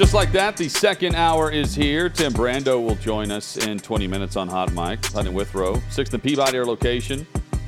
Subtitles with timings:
[0.00, 2.08] Just like that, the second hour is here.
[2.08, 6.22] Tim Brando will join us in 20 minutes on Hot Mic, Hutton Withrow, 6th and
[6.22, 7.26] Peabody our location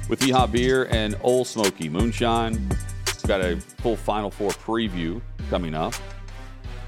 [0.09, 2.53] with Yeehaw Beer and Ole Smoky Moonshine.
[2.55, 5.93] We've got a full Final Four preview coming up.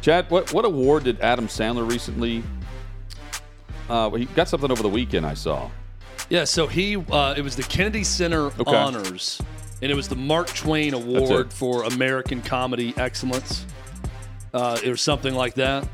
[0.01, 2.43] Chad, what, what award did Adam Sandler recently?
[3.91, 5.71] Uh, he got something over the weekend, I saw.
[6.31, 8.75] Yeah, so he uh, it was the Kennedy Center Okay.
[8.75, 9.43] Honors,
[9.83, 13.67] and it was the Mark Twain Award for American Comedy Excellence,
[14.55, 15.87] uh, or something like that.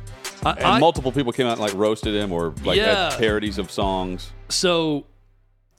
[0.45, 3.11] I, And I- multiple people came out and like roasted him or like Yeah.
[3.11, 4.31] had parodies of songs.
[4.49, 5.07] so,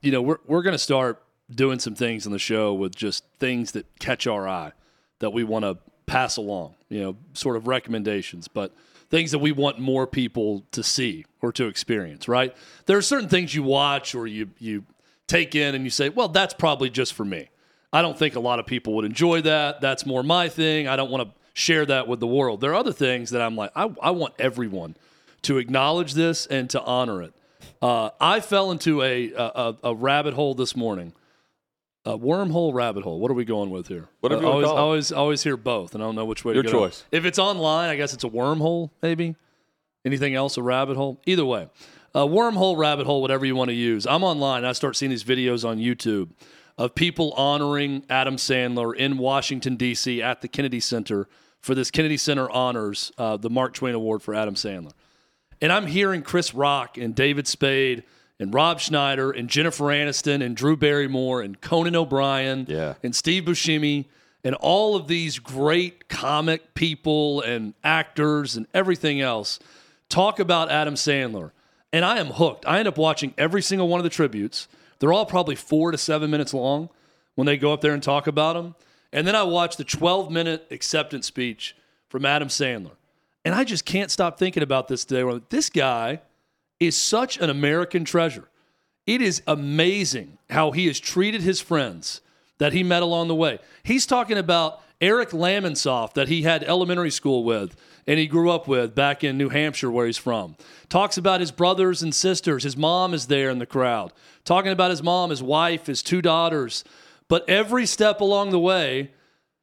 [0.01, 3.71] you know, we're we're gonna start doing some things on the show with just things
[3.73, 4.71] that catch our eye
[5.19, 6.75] that we want to pass along.
[6.89, 8.73] You know, sort of recommendations, but
[9.09, 12.27] things that we want more people to see or to experience.
[12.27, 12.55] Right?
[12.85, 14.83] There are certain things you watch or you you
[15.27, 17.49] take in and you say, well, that's probably just for me.
[17.93, 19.81] I don't think a lot of people would enjoy that.
[19.81, 20.87] That's more my thing.
[20.87, 22.61] I don't want to share that with the world.
[22.61, 24.95] There are other things that I'm like, I, I want everyone
[25.43, 27.33] to acknowledge this and to honor it.
[27.81, 31.13] Uh, I fell into a, a a rabbit hole this morning,
[32.05, 33.19] a wormhole rabbit hole.
[33.19, 34.07] What are we going with here?
[34.19, 36.71] Whatever I always, always always hear both, and I don't know which way Your to
[36.71, 36.79] go.
[36.85, 37.05] choice.
[37.11, 39.35] If it's online, I guess it's a wormhole, maybe.
[40.03, 41.21] Anything else, a rabbit hole?
[41.27, 41.69] Either way,
[42.15, 44.07] a wormhole, rabbit hole, whatever you want to use.
[44.07, 44.59] I'm online.
[44.59, 46.31] And I start seeing these videos on YouTube
[46.77, 50.21] of people honoring Adam Sandler in Washington D.C.
[50.21, 51.27] at the Kennedy Center
[51.61, 54.91] for this Kennedy Center honors, uh, the Mark Twain Award for Adam Sandler.
[55.61, 58.03] And I'm hearing Chris Rock and David Spade
[58.39, 62.95] and Rob Schneider and Jennifer Aniston and Drew Barrymore and Conan O'Brien Yeah.
[63.03, 64.05] and Steve Buscemi
[64.43, 69.59] and all of these great comic people and actors and everything else
[70.09, 71.51] talk about Adam Sandler.
[71.93, 72.65] And I am hooked.
[72.65, 74.67] I end up watching every single one of the tributes.
[74.97, 76.89] They're all probably four to seven minutes long
[77.35, 78.73] when they go up there and talk about him.
[79.13, 81.75] And then I watched the 12 minute acceptance speech
[82.09, 82.95] from Adam Sandler.
[83.43, 85.39] And I just can't stop thinking about this today.
[85.49, 86.21] This guy
[86.79, 88.47] is such an American treasure.
[89.07, 92.21] It is amazing how he has treated his friends
[92.59, 93.59] that he met along the way.
[93.83, 97.75] He's talking about Eric Lamonsoff that he had elementary school with
[98.07, 100.55] and he grew up with back in New Hampshire where he's from.
[100.89, 102.63] Talks about his brothers and sisters.
[102.63, 104.13] His mom is there in the crowd.
[104.43, 106.83] Talking about his mom, his wife, his two daughters.
[107.31, 109.11] But every step along the way,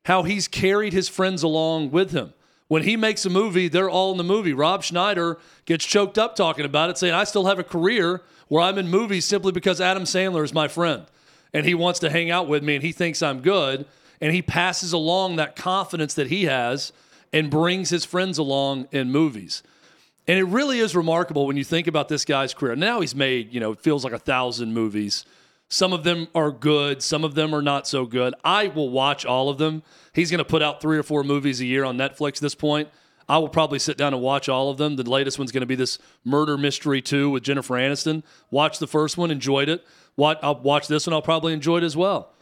[0.06, 2.33] how he's carried his friends along with him.
[2.67, 4.55] When he makes a movie, they're all in the movie.
[4.55, 5.37] Rob Schneider
[5.67, 8.89] gets choked up talking about it, saying, I still have a career where I'm in
[8.89, 11.05] movies simply because Adam Sandler is my friend.
[11.53, 13.84] And he wants to hang out with me and he thinks I'm good.
[14.19, 16.91] And he passes along that confidence that he has
[17.34, 19.62] and brings his friends along in movies.
[20.27, 22.77] And it really is remarkable when you think about this guy's career.
[22.77, 25.27] Now he's made, you know, it feels like a thousand movies.
[25.69, 28.34] Some of them are good, some of them are not so good.
[28.43, 29.83] I will watch all of them.
[30.15, 32.55] He's going to put out three or four movies a year on Netflix at this
[32.55, 32.89] point.
[33.29, 34.97] I will probably sit down and watch all of them.
[34.97, 38.23] The latest one's going to be this Murder Mystery 2 with Jennifer Aniston.
[38.51, 39.87] Watch the first one, enjoyed it.
[40.17, 42.33] Watch, I'll watch this one, I'll probably enjoy it as well.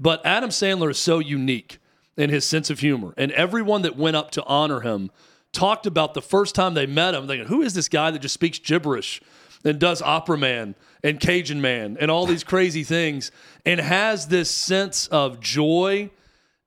[0.00, 1.78] But Adam Sandler is so unique
[2.16, 3.14] in his sense of humor.
[3.16, 5.12] And everyone that went up to honor him
[5.52, 8.34] talked about the first time they met him, thinking, who is this guy that just
[8.34, 9.20] speaks gibberish
[9.64, 10.74] and does Opera Man
[11.04, 13.30] and Cajun Man and all these crazy things
[13.64, 16.10] and has this sense of joy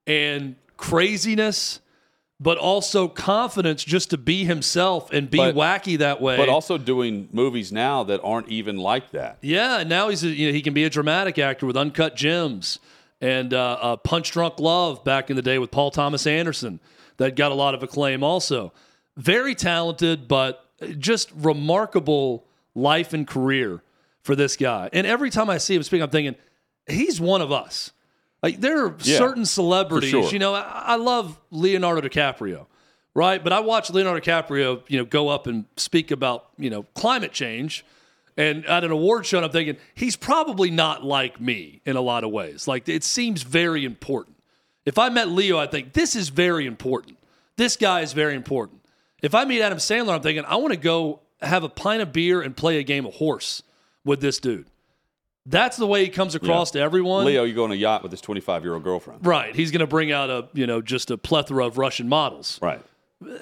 [0.07, 1.79] and craziness,
[2.39, 6.38] but also confidence just to be himself and be But- wacky that way.
[6.38, 9.38] But also doing movies now that aren't even like that.
[9.41, 12.16] Yeah, and now he's a, you know he can be a dramatic actor with Uncut
[12.16, 12.79] Gems
[13.22, 16.80] and uh, uh, Punch Drunk Love back in the day with Paul Thomas Anderson
[17.18, 18.21] that got a lot of acclaim.
[18.24, 18.74] Also,
[19.15, 20.65] very talented, but
[21.00, 22.45] just remarkable
[22.75, 23.81] life and career
[24.22, 24.89] for this guy.
[24.94, 26.36] And every time I see him speak, I'm thinking
[26.88, 27.92] he's one of us.
[28.44, 30.30] Like there are Yeah, certain celebrities, sure.
[30.31, 32.68] you know, I, I love Leonardo DiCaprio,
[33.16, 33.44] right?
[33.44, 37.31] But I watch Leonardo DiCaprio, you know, go up and speak about, you know, climate
[37.31, 37.83] change
[38.38, 42.01] and at an award show, and I'm thinking he's probably not like me in a
[42.01, 42.68] lot of ways.
[42.68, 44.36] Like it seems very important.
[44.86, 47.18] If I met Leo, I think this is very important.
[47.57, 48.81] This guy is very important.
[49.24, 52.14] If I meet Adam Sandler, I'm thinking I want to go have a pint of
[52.14, 53.64] beer and play a game of horse
[54.04, 54.68] with this dude.
[55.48, 57.26] That's the way he comes across to everyone.
[57.26, 59.26] Leo, you go on a yacht with his 25 year old girlfriend.
[59.26, 59.56] Right.
[59.56, 62.60] He's going to bring out a, you know, just a plethora of Russian models.
[62.62, 62.82] Right.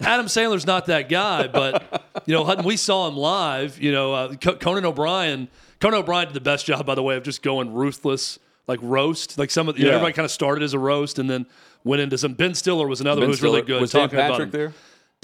[0.01, 3.79] Adam Sandler's not that guy, but you know, Hutton, we saw him live.
[3.79, 5.47] You know, uh, Conan O'Brien.
[5.79, 8.37] Conan O'Brien did the best job, by the way, of just going ruthless,
[8.67, 9.37] like roast.
[9.37, 11.45] Like some of you know, everybody kind of started as a roast and then
[11.83, 12.33] went into some.
[12.33, 13.81] Ben Stiller was another Ben who was really good.
[13.81, 14.51] Was Dan talking about Patrick him.
[14.51, 14.73] there?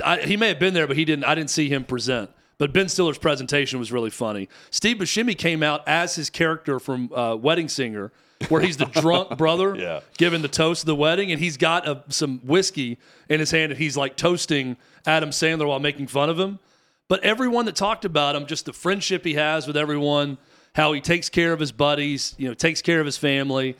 [0.03, 1.25] I, he may have been there, but he didn't.
[1.25, 2.29] I didn't see him present.
[2.59, 4.47] But Ben Stiller's presentation was really funny.
[4.69, 8.11] Steve Buscemi came out as his character from uh, Wedding Singer,
[8.49, 10.01] where he's the drunk brother Yeah.
[10.17, 12.97] giving the toast of the wedding, and he's got a, some whiskey
[13.29, 14.75] in his hand, and he's like toasting
[15.05, 16.59] Adam Sandler while making fun of him.
[17.07, 20.37] But everyone that talked about him, just the friendship he has with everyone,
[20.75, 23.77] how he takes care of his buddies, you know, takes care of his family.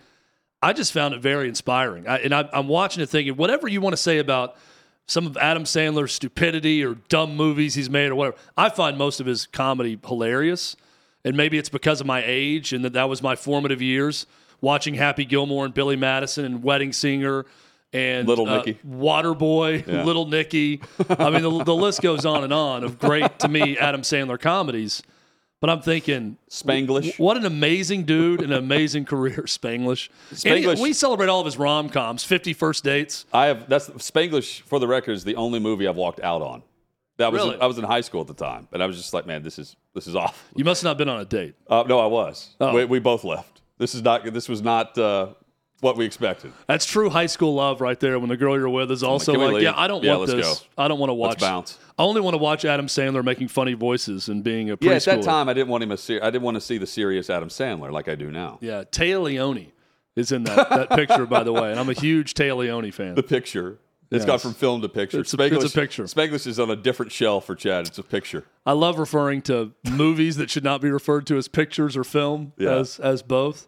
[0.62, 2.08] I just found it very inspiring.
[2.08, 4.56] I, and I, I'm watching it thinking, whatever you want to say about
[5.10, 9.20] some of Adam Sandler's stupidity or dumb movies he's made or whatever, I find most
[9.20, 10.76] of his comedy hilarious.
[11.26, 14.28] And maybe it's because of my age and that that was my formative years
[14.62, 17.46] watching Happy Gilmore and Billy Madison and Wedding Singer
[17.92, 18.80] and Little uh, Nicky.
[18.88, 20.04] Waterboy, Yeah.
[20.06, 20.80] Little Nicky.
[21.10, 24.40] I mean, the, the list goes on and on of great, to me, Adam Sandler
[24.40, 25.02] comedies.
[25.62, 27.20] But I'm thinking, Spanglish.
[27.20, 30.10] what an amazing dude and an amazing career, Spanglish.
[30.30, 33.26] He- Spanglish- we celebrate all of his rom coms, 50 First Dates.
[33.34, 36.64] I have that's Spanglish for the record is the only movie I've walked out on.
[37.18, 37.60] That was Really?
[37.60, 39.60] I was in high school at the time, and I was just like, man, this
[39.60, 40.38] is this is awful.
[40.56, 41.56] You must not have been on a date.
[41.68, 42.56] Uh, no, I was.
[42.62, 42.74] Oh.
[42.74, 43.62] We, we both left.
[43.78, 45.34] This is not this was not uh,
[45.82, 46.52] what we expected.
[46.68, 49.46] That's true high school love right there when the girl you're with is also we
[49.54, 50.46] like, yeah, I don't Yeah, want this.
[50.46, 50.54] go.
[50.78, 51.30] I don't want to watch.
[51.32, 51.80] Let's bounce.
[51.98, 55.04] I only want to watch Adam Sandler making funny voices and being a Yeah, at
[55.06, 57.30] that time I didn't want him a ser- I didn't want to see the serious
[57.30, 58.58] Adam Sandler like I do now.
[58.62, 59.72] Yeah, Téa Leoni
[60.16, 61.72] is in that, that picture, by the way.
[61.72, 63.16] And I'm a huge Téa Leoni fan.
[63.16, 63.80] The picture.
[64.12, 64.26] It's Yes.
[64.26, 65.20] gone from film to picture.
[65.20, 66.04] It's a- it's a picture.
[66.06, 67.86] Spanglish is on a different shelf for Chad.
[67.88, 68.44] It's a picture.
[68.66, 72.54] I love referring to movies that should not be referred to as pictures or film
[72.58, 72.72] Yeah.
[72.78, 73.68] as as both.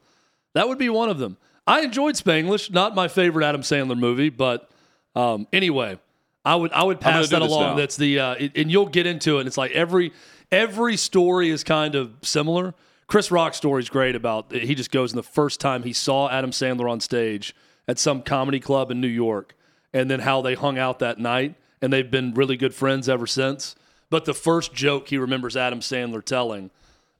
[0.56, 1.38] That would be one of them.
[1.68, 4.70] I enjoyed Spanglish, not my favorite Adam Sandler movie, but
[5.16, 6.00] um, anyway,
[6.44, 7.62] I would I would pass that along.
[7.78, 9.42] That's the uh, it- and you'll get into it.
[9.42, 10.12] And it's like every
[10.52, 12.74] every story is kind of similar.
[13.08, 16.30] Chris Rock's story is great about he just goes in the first time he saw
[16.30, 17.54] Adam Sandler on stage
[17.88, 19.56] at some comedy club in New York,
[19.94, 23.28] and then how they hung out that night, and they've been really good friends ever
[23.28, 23.76] since.
[24.10, 26.70] But the first joke he remembers Adam Sandler telling,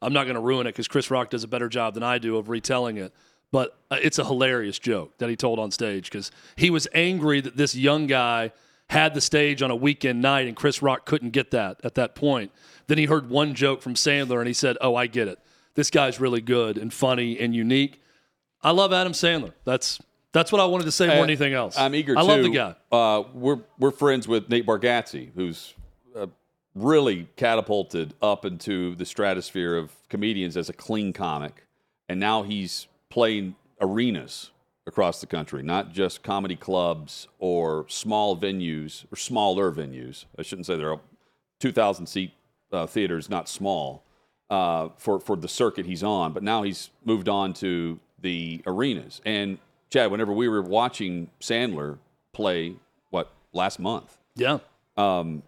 [0.02, 2.18] I'm not going to ruin it because Chris Rock does a better job than I
[2.18, 3.14] do of retelling it.
[3.52, 7.42] But uh, it's a hilarious joke that he told on stage because he was angry
[7.42, 8.52] that this young guy
[8.90, 12.16] had the stage on a weekend night and Chris Rock couldn't get that at that
[12.16, 12.52] point.
[12.88, 15.40] Then he heard one joke from Sandler and he said, Oh, I get it.
[15.76, 18.02] This guy's really good and funny and unique.
[18.62, 19.54] I love Adam Sandler.
[19.64, 20.00] That's
[20.34, 21.78] that's what I wanted to say more than anything else.
[21.78, 22.18] I'm eager.
[22.18, 22.28] I too.
[22.28, 22.76] love the guy.
[22.92, 25.74] Uh, we're we're friends with Nate Bargatze, who's
[26.16, 26.28] uh,
[26.76, 31.66] really catapulted up into the stratosphere of comedians as a clean comic,
[32.08, 34.50] and now he's playing arenas
[34.88, 40.26] across the country, not just comedy clubs or small venues or smaller venues.
[40.40, 40.98] I shouldn't say they're
[41.60, 42.32] 2,000 seat
[42.72, 44.04] uh, theaters, not small,
[44.50, 46.34] uh, for for the circuit he's on.
[46.34, 49.22] But now he's moved on to the arenas.
[49.26, 49.60] And
[49.92, 51.98] Chad, whenever we were watching Sandler
[52.34, 52.76] play,
[53.12, 54.60] what last month, Yeah.
[54.98, 55.44] um,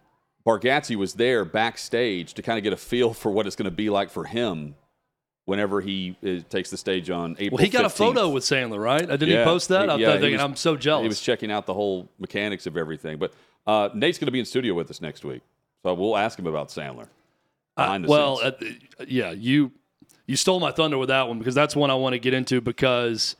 [0.46, 3.70] Bargatze was there backstage to kind of get a feel for what it's going to
[3.76, 4.74] be like for him
[5.46, 7.56] whenever he uh, takes the stage on April.
[7.58, 9.02] Well, he got a photo with Sandler, right?
[9.02, 9.40] Uh, Didn't Yeah.
[9.40, 9.90] he post that?
[9.90, 11.02] I'm yeah, thinking, was- I'm so jealous.
[11.02, 13.18] He was checking out the whole mechanics of everything.
[13.18, 13.32] But
[13.66, 15.42] uh, Nate's going to be in studio with us next week,
[15.82, 17.08] so we'll ask him about Sandler.
[17.76, 18.52] The well, uh,
[19.08, 19.72] yeah, you
[20.26, 22.60] you stole my thunder with that one because that's one I want to get into
[22.60, 23.36] because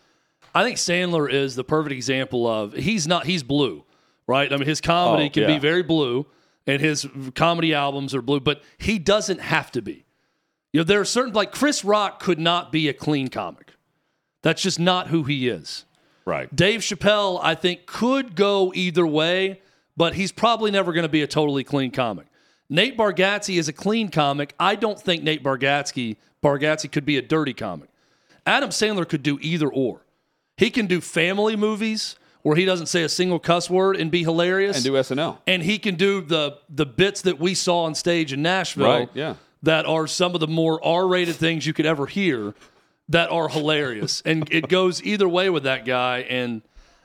[0.54, 3.84] I think Sandler is the perfect example of he's not he's blue,
[4.26, 4.52] right?
[4.52, 5.46] I mean, his comedy Oh, can yeah.
[5.48, 6.26] be very blue,
[6.66, 10.03] and his comedy albums are blue, but he doesn't have to be.
[10.74, 13.74] You know, there are certain like Chris Rock could not be a clean comic.
[14.42, 15.84] That's just not who he is.
[16.24, 16.54] right.
[16.54, 19.60] Dave Chappelle, I think, could go either way,
[19.96, 22.26] but he's probably never going to be a totally clean comic.
[22.68, 24.52] Nate Bargatze is a clean comic.
[24.58, 27.88] I don't think Nate Bargatze Bargatze could be a dirty comic.
[28.44, 30.00] Adam Sandler could do either or.
[30.56, 34.22] He can do family movies where he doesn't say a single cuss word and be
[34.24, 35.38] hilarious, And do SNL.
[35.46, 39.08] and he can do the the bits that we saw on stage in Nashville Right,
[39.14, 39.36] yeah.
[39.64, 42.54] That are some of the more R-rated things you could ever hear
[43.08, 44.22] that are hilarious.
[44.24, 46.62] and it goes either way with that guy and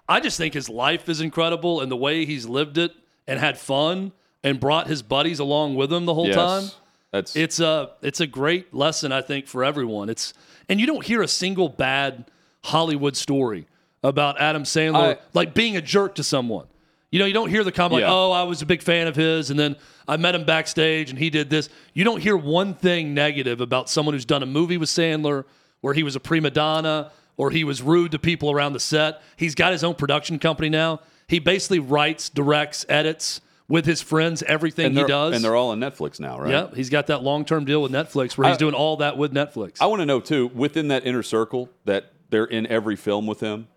[0.08, 2.94] I just think his life is incredible and the way he's lived it
[3.28, 4.12] and had fun
[4.44, 6.36] and brought his buddies along with him the whole Yes.
[6.36, 6.72] time.
[7.12, 10.10] That's It's a it's a great lesson I think for everyone.
[10.10, 10.34] It's
[10.68, 12.26] and you don't hear a single bad
[12.66, 13.68] Hollywood story
[14.04, 16.66] about Adam Sandler I- like being a jerk to someone.
[17.12, 19.16] You know, you don't hear the comment like, "Oh, I was a big fan of
[19.16, 19.76] his," and then
[20.08, 21.70] I met him backstage and he did this.
[21.94, 25.46] You don't hear one thing negative about someone who's done a movie with Sandler
[25.82, 29.22] where he was a prima donna or he was rude to people around the set.
[29.38, 31.00] He's got his own production company now.
[31.28, 35.36] He basically writes, directs, edits with his friends everything he does.
[35.36, 36.50] and they're all on Netflix now, right?
[36.50, 39.18] yeah, he's got that long term deal with Netflix where he's I- doing all that
[39.18, 39.78] with Netflix.
[39.80, 43.40] I want to know too, within that inner circle that they're in every film with
[43.40, 43.68] him.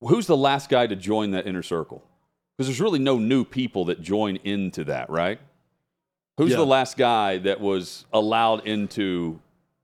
[0.00, 2.02] Who's the last guy to join that inner circle?
[2.56, 5.38] Because there's really no new people that join into that, right?
[6.36, 6.58] Who's Yeah.
[6.58, 9.40] the last guy that was allowed into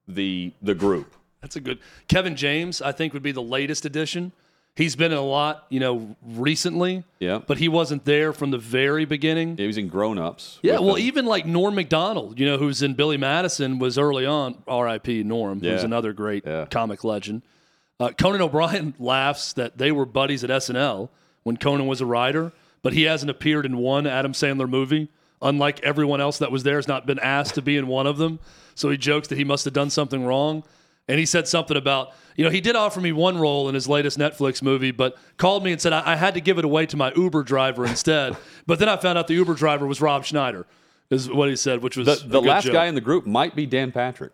[0.06, 1.14] the the group?
[1.40, 1.78] That's a good.
[2.08, 4.32] Kevin James, I think, would be the latest addition.
[4.76, 8.58] He's been in a lot, you know, recently, Yeah, but he wasn't there from the
[8.58, 9.56] very beginning.
[9.56, 10.58] he was in Grown Ups.
[10.62, 14.26] Yeah, well, uh, even like Norm Macdonald, you know, who's in Billy Madison, was early
[14.26, 14.56] on.
[14.66, 15.22] R.I.P.
[15.22, 16.64] Norm, who's another great Yeah.
[16.66, 17.42] comic legend.
[18.00, 21.08] Uh, Conan O'Brien laughs that they were buddies at SNL
[21.42, 25.08] when Conan was a writer, but he hasn't appeared in one Adam Sandler movie.
[25.42, 28.16] Unlike everyone else that was there, has not been asked to be in one of
[28.16, 28.38] them.
[28.74, 30.64] So he jokes that he must have done something wrong.
[31.06, 33.86] And he said something about, you know, he did offer me one role in his
[33.86, 36.86] latest Netflix movie, but called me and said I, I had to give it away
[36.86, 38.36] to my Uber driver instead.
[38.66, 40.66] but then I found out the Uber driver was Rob Schneider,
[41.10, 42.72] is what he said, which was the, the last joke.
[42.72, 44.32] guy in the group might be Dan Patrick.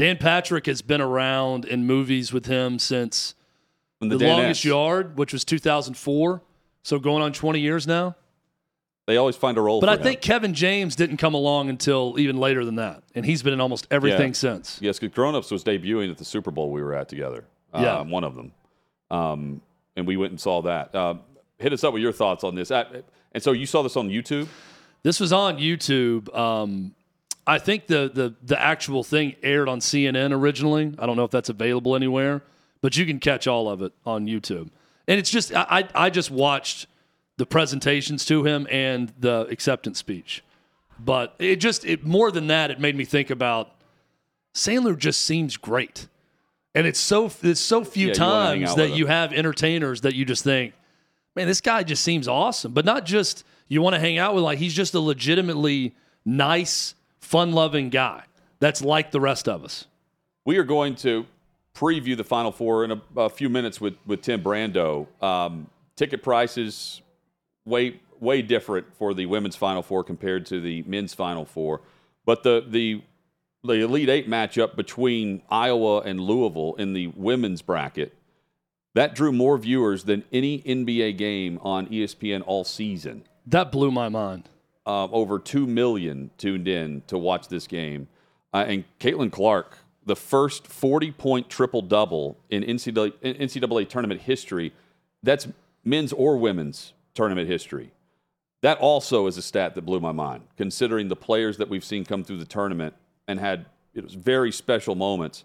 [0.00, 3.34] Dan Patrick has been around in movies with him since
[3.98, 6.40] When The, the, Longest Yard, which was 2004.
[6.82, 8.16] So going on 20 years now.
[9.06, 9.78] They always find a role.
[9.78, 10.02] But I him.
[10.02, 13.02] think Kevin James didn't come along until even later than that.
[13.14, 14.32] And he's been in almost everything Yeah.
[14.32, 14.78] since.
[14.80, 17.44] Yes, because Grown Ups was debuting at the Super Bowl we were at together.
[17.74, 17.98] Yeah.
[17.98, 18.52] Um, one of them.
[19.10, 19.60] Um,
[19.96, 20.94] and we went and saw that.
[20.94, 21.20] Um,
[21.58, 22.70] hit us up with your thoughts on this.
[22.70, 23.02] Uh,
[23.32, 24.48] and so you saw this on YouTube?
[25.02, 26.34] This was on YouTube.
[26.34, 26.94] Um,
[27.46, 30.94] I think the, the the actual thing aired on CNN originally.
[30.98, 32.42] I don't know if that's available anywhere,
[32.80, 34.68] but you can catch all of it on YouTube.
[35.08, 36.86] And it's just I I just watched
[37.36, 40.44] the presentations to him and the acceptance speech.
[40.98, 43.72] But it just it more than that, it made me think about
[44.54, 46.08] Sandler just seems great.
[46.74, 50.14] And it's so it's so few Yeah, you times out that you have entertainers that
[50.14, 50.74] you just think,
[51.34, 52.72] man, this guy just seems awesome.
[52.72, 55.94] But not just you want to hang out with, like he's just a legitimately
[56.24, 58.24] nice, fun-loving guy
[58.60, 59.86] that's like the rest of us.
[60.44, 61.26] We are going to
[61.74, 65.06] preview the Final Four in a, a few minutes with, with Tim Brando.
[65.22, 67.02] Um, ticket prices
[67.64, 71.80] way way different for the women's Final Four compared to the men's Final Four,
[72.24, 73.02] but the the
[73.62, 78.14] the Elite Eight matchup between Iowa and Louisville in the women's bracket
[78.94, 83.24] that drew more viewers than any NBA game on ESPN all season.
[83.46, 84.48] That blew my mind.
[84.90, 88.08] Uh, over 2 million tuned in to watch this game.
[88.52, 94.72] Uh, and Caitlin Clark, the first 40 point triple double in NCAA, NCAA tournament history,
[95.22, 95.46] that's
[95.84, 97.92] men's or women's tournament history.
[98.62, 102.04] That also is a stat that blew my mind, considering the players that we've seen
[102.04, 102.94] come through the tournament
[103.28, 105.44] and had it was very special moments.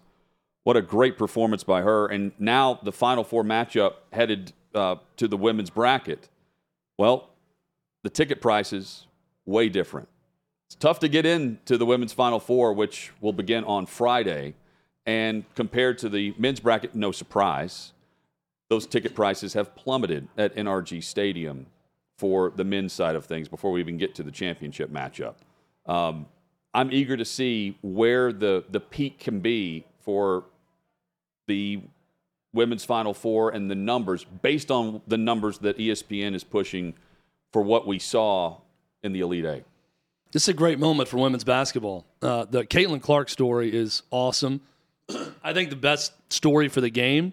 [0.64, 2.06] What a great performance by her.
[2.06, 6.28] And now the Final Four matchup headed uh, to the women's bracket.
[6.98, 7.30] Well,
[8.02, 9.05] the ticket prices
[9.46, 10.08] way different.
[10.66, 14.54] It's tough to get into the women's final four, which will begin on Friday.
[15.06, 17.92] And compared to the men's bracket, no surprise,
[18.68, 21.66] those ticket prices have plummeted at NRG Stadium
[22.18, 25.34] for the men's side of things before we even get to the championship matchup.
[25.86, 26.26] Um,
[26.74, 30.44] I'm eager to see where the, the peak can be for
[31.46, 31.82] the
[32.52, 36.94] women's final four and the numbers based on the numbers that ESPN is pushing
[37.52, 38.56] for what we saw
[39.06, 39.64] in the Elite Eight.
[40.32, 42.04] This is a great moment for women's basketball.
[42.20, 44.60] Uh, the Caitlin Clark story is awesome.
[45.42, 47.32] I think the best story for the game.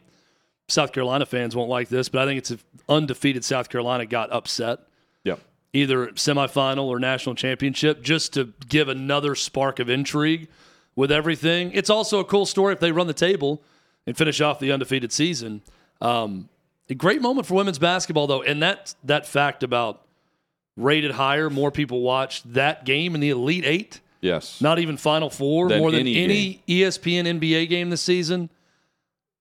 [0.70, 4.32] South Carolina fans won't like this, but I think it's if undefeated South Carolina got
[4.32, 4.80] upset,
[5.26, 5.40] Yep.
[5.74, 10.48] either semifinal or national championship, just to give another spark of intrigue
[10.96, 11.72] with everything.
[11.74, 13.62] It's also a cool story if they run the table
[14.08, 15.62] and finish off the undefeated season.
[16.00, 16.48] Um,
[16.90, 20.02] a great moment for women's basketball, though, and that that fact about
[20.76, 24.62] rated higher, more people watched that game in the Elite Eight, Yes.
[24.62, 28.50] not even Final Four, Than more than any any, ESPN NBA game this season.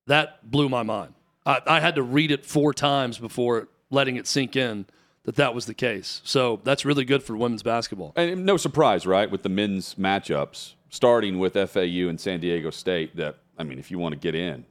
[0.06, 1.14] That blew my mind.
[1.46, 4.86] I, I had to read it four times before letting it sink in
[5.24, 6.20] that that was the case.
[6.24, 8.12] So that's really good for women's basketball.
[8.16, 13.16] And no surprise, right, with the men's matchups, starting with FAU and San Diego State,
[13.16, 14.64] that, I mean, if you want to get in,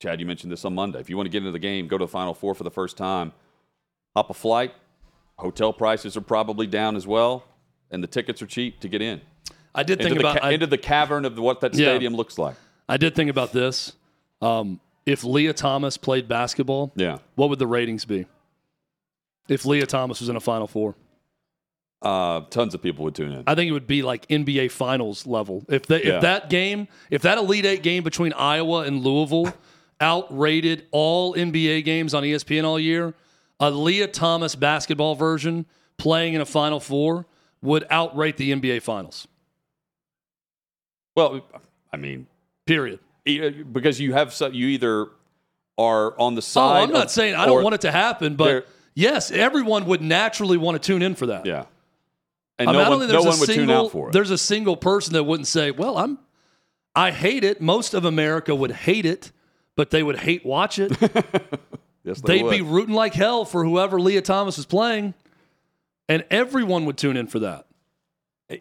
[0.00, 1.00] Chad, you mentioned this on Monday.
[1.00, 2.70] If you want to get into the game, go to the Final Four for the
[2.70, 3.32] first time,
[4.14, 4.72] hop a flight.
[5.38, 7.44] Hotel prices are probably down as well,
[7.90, 9.20] and the tickets are cheap to get in.
[9.74, 11.86] I did Into think about ca- I, into the cavern of what that Yeah.
[11.88, 12.56] stadium looks like.
[12.88, 13.92] I did think about this.
[14.40, 17.18] Um, if Leah Thomas played basketball, Yeah.
[17.34, 18.26] what would the ratings be?
[19.48, 20.94] If Leah Thomas was in a Final Four,
[22.02, 23.42] Uh, tons of people would tune in.
[23.46, 25.64] I think it would be like NBA Finals level.
[25.68, 26.16] If the, Yeah.
[26.16, 29.52] if that game, if that Elite Eight game between Iowa and Louisville
[30.00, 33.14] outrated all NBA games on ESPN all year,
[33.60, 35.66] a Leah Thomas basketball version
[35.98, 37.26] playing in a Final Four
[37.62, 39.26] would outrate the NBA Finals.
[41.14, 41.40] Well,
[41.92, 42.26] I mean,
[42.66, 43.00] Period.
[43.26, 45.06] e- uh, because you have some, you either
[45.78, 46.82] are on the Oh, side.
[46.82, 50.56] I'm not of- saying I don't want it to happen, but yes, everyone would naturally
[50.58, 51.46] want to tune in for that.
[51.46, 51.64] Yeah,
[52.58, 54.08] and I mean, no don't one, no there's one a would single, tune out for
[54.08, 54.12] it.
[54.12, 56.18] There's a single person that wouldn't say, "Well, I'm,
[56.94, 59.32] I hate it." Most of America would hate it,
[59.74, 60.92] but they would hate watch it.
[62.06, 62.50] Yes, they They'd would.
[62.52, 65.12] be rooting like hell for whoever Leah Thomas is playing,
[66.08, 67.66] and everyone would tune in for that.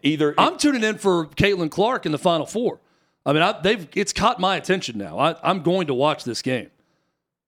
[0.04, 0.34] either.
[0.38, 2.80] I'm tuning in for Caitlin Clark in the Final Four.
[3.26, 5.18] I mean, I, they've it's caught my attention now.
[5.20, 6.72] I, I'm going to watch this game.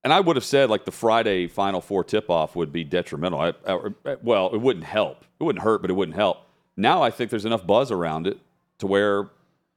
[0.04, 3.42] And I would have said like the Friday Final Four tip off would be detrimental.
[3.42, 5.26] I, I- well, it wouldn't help.
[5.40, 6.46] It wouldn't hurt, but it wouldn't help.
[6.78, 8.38] Now I think there's enough buzz around it
[8.78, 9.30] to where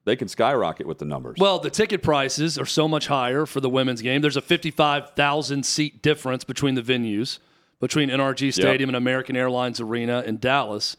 [0.04, 1.37] they can skyrocket with the numbers.
[1.38, 4.23] Well, the ticket prices are so much higher for the women's game.
[4.23, 7.38] There's a 55,000 seat difference between the venues,
[7.80, 10.97] between NRG Stadium and American Airlines Arena in Dallas.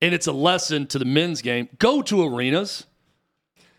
[0.00, 1.68] And it's a lesson to the men's game.
[1.78, 2.86] Go to arenas.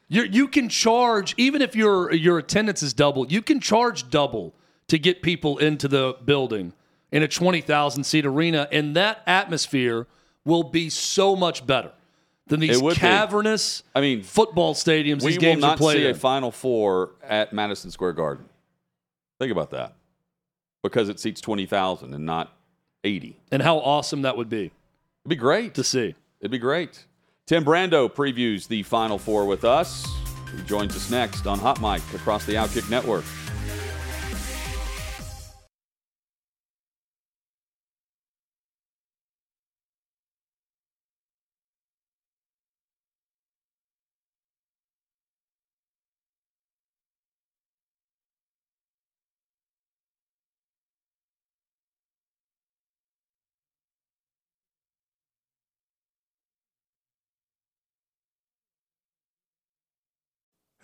[0.07, 4.55] you you can charge, even if your, your attendance is double, you can charge double
[4.87, 6.73] to get people into the building
[7.11, 8.67] in a 20,000 seat arena.
[8.71, 10.07] And that atmosphere
[10.45, 11.91] will be so much better
[12.47, 12.99] than these would be.
[12.99, 16.13] cavernous I mean, football stadiums we these will games are not played see a.
[16.13, 18.45] Final Four at Madison Square Garden.
[19.39, 19.95] Think about that,
[20.83, 22.55] because it seats twenty thousand and not
[23.03, 23.37] eighty.
[23.51, 24.65] and how awesome that would be
[25.25, 25.73] It'd be great.
[25.75, 26.15] to see.
[26.41, 27.05] It'd be great.
[27.45, 30.05] Tim Brando previews the Final Four with us.
[30.55, 33.25] He joins us next on Hot Mic across the Outkick Network.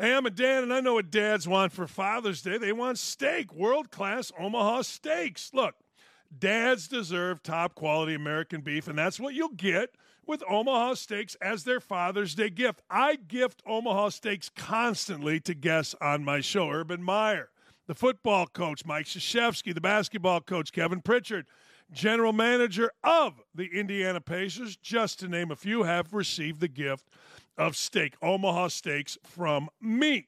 [0.01, 2.57] Hey, I'm a dad, and I know what dads want for Father's Day.
[2.57, 5.51] They want steak, world class Omaha steaks.
[5.53, 5.75] Look,
[6.39, 9.89] dads deserve top quality American beef, and that's what you'll get
[10.25, 12.81] with Omaha Steaks as their Father's Day gift.
[12.89, 16.69] I gift Omaha Steaks constantly to guests on my show.
[16.69, 17.49] Urban Meyer,
[17.85, 21.45] the football coach, Mike Krzyzewski, the basketball coach, Kevin Pritchard,
[21.91, 27.03] general manager of the Indiana Pacers, just to name a few, have received the gift
[27.59, 30.25] of steak, Omaha Steaks from me.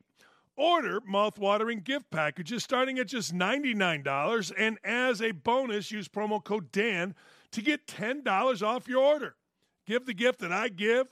[0.57, 4.51] Order mouthwatering gift packages starting at just $99.
[4.57, 7.15] And as a bonus, use promo code DAN
[7.51, 9.35] to get $10 off your order.
[9.87, 11.07] Give the gift that I give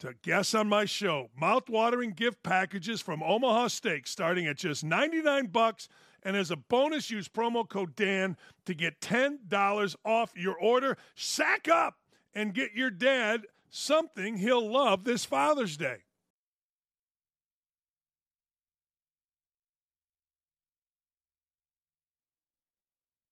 [0.00, 1.28] to guests on my show.
[1.40, 5.88] Mouthwatering gift packages from Omaha Steaks starting at just 99 bucks.
[6.22, 10.96] And as a bonus, use promo code DAN to get $10 off your order.
[11.14, 11.98] Sack up
[12.34, 15.98] and get your dad something he'll love this Father's Day.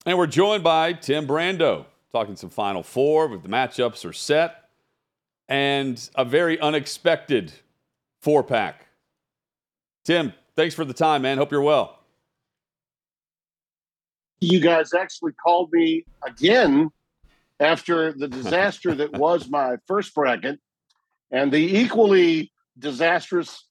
[0.05, 4.69] And we're joined by Tim Brando, talking some Final Four, but the matchups are set,
[5.49, 7.51] and a very unexpected
[8.21, 8.87] four pack.
[10.05, 11.37] Tim, thanks for the time, man.
[11.37, 11.99] Hope you're well.
[14.39, 16.89] you guys actually called me again
[17.59, 20.59] after the disaster that was my first bracket
[21.31, 23.65] and the equally disastrous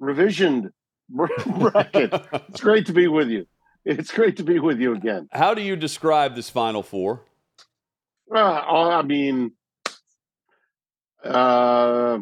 [0.00, 0.70] revisioned
[1.08, 2.12] bracket.
[2.48, 3.46] It's great to be with you.
[3.84, 5.28] It's great to be with you again.
[5.32, 7.22] How do you describe this Final Four?
[8.34, 9.52] Uh, I mean,
[11.22, 12.18] uh,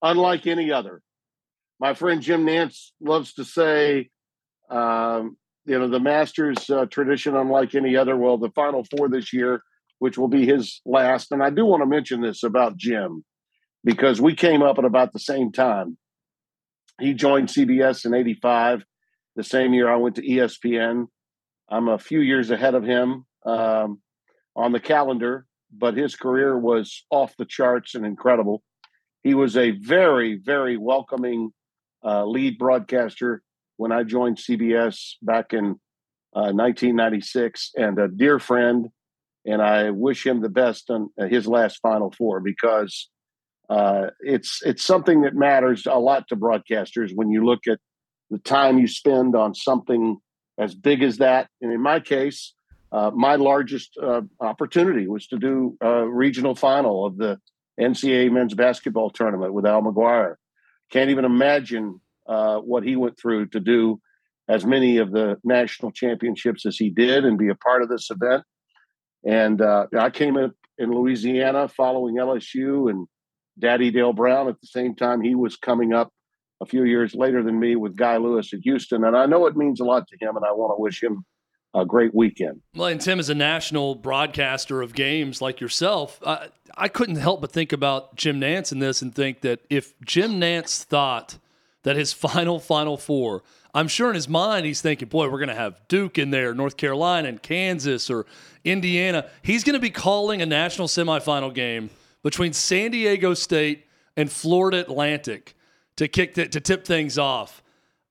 [0.00, 1.02] unlike any other.
[1.80, 4.08] My friend Jim Nantz loves to say,
[4.70, 8.16] um, you know, the Masters uh, tradition, unlike any other.
[8.16, 9.62] Well, the Final Four this year,
[9.98, 11.32] which will be his last.
[11.32, 13.24] And I do want to mention this about Jim
[13.84, 15.96] because we came up at about the same time.
[17.00, 18.84] He joined CBS in 85,
[19.36, 21.06] the same year I went to ESPN.
[21.68, 24.00] I'm a few years ahead of him um,
[24.54, 28.62] on the calendar, but his career was off the charts and incredible.
[29.22, 31.50] He was a very, very welcoming
[32.04, 33.42] uh, lead broadcaster
[33.76, 35.80] when I joined CBS back in
[36.36, 38.88] uh, 1996, and a dear friend.
[39.46, 43.08] And I wish him the best on uh, his last Final Four because
[43.68, 47.78] uh, it's it's something that matters a lot to broadcasters when you look at
[48.30, 50.18] the time you spend on something
[50.58, 51.48] as big as that.
[51.60, 52.54] And in my case,
[52.92, 57.38] uh, my largest uh, opportunity was to do a regional final of the
[57.80, 60.36] NCAA men's basketball tournament with Al McGuire.
[60.90, 64.00] Can't even imagine uh, what he went through to do
[64.48, 68.10] as many of the national championships as he did and be a part of this
[68.10, 68.44] event.
[69.26, 73.06] And uh, I came in in Louisiana following LSU and
[73.58, 76.12] Daddy Dale Brown at the same time he was coming up
[76.60, 79.04] a few years later than me with Guy Lewis at Houston.
[79.04, 81.24] And I know it means a lot to him, and I want to wish him
[81.74, 82.60] a great weekend.
[82.74, 87.40] Well, and Tim, is a national broadcaster of games like yourself, uh, I couldn't help
[87.40, 91.38] but think about Jim Nantz in this and think that if Jim Nantz thought
[91.82, 93.42] that his final Final Four,
[93.74, 96.54] I'm sure in his mind he's thinking, boy, we're going to have Duke in there,
[96.54, 98.24] North Carolina and Kansas or
[98.64, 99.28] Indiana.
[99.42, 101.90] He's going to be calling a national semifinal game
[102.22, 105.54] between San Diego State and Florida Atlantic
[105.96, 107.62] to kick the, to tip things off.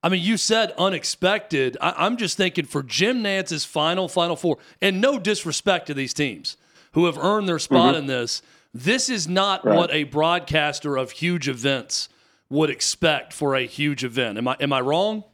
[0.02, 1.78] I mean, you said unexpected.
[1.80, 6.12] I, am just thinking for Jim Nantz's final Final Four, and no disrespect to these
[6.12, 6.58] teams
[6.92, 8.02] who have earned their spot mm-hmm.
[8.02, 8.42] in this.
[8.74, 9.76] This is not right.
[9.76, 12.10] what a broadcaster of huge events
[12.50, 14.36] would expect for a huge event.
[14.36, 15.24] Am I am I wrong?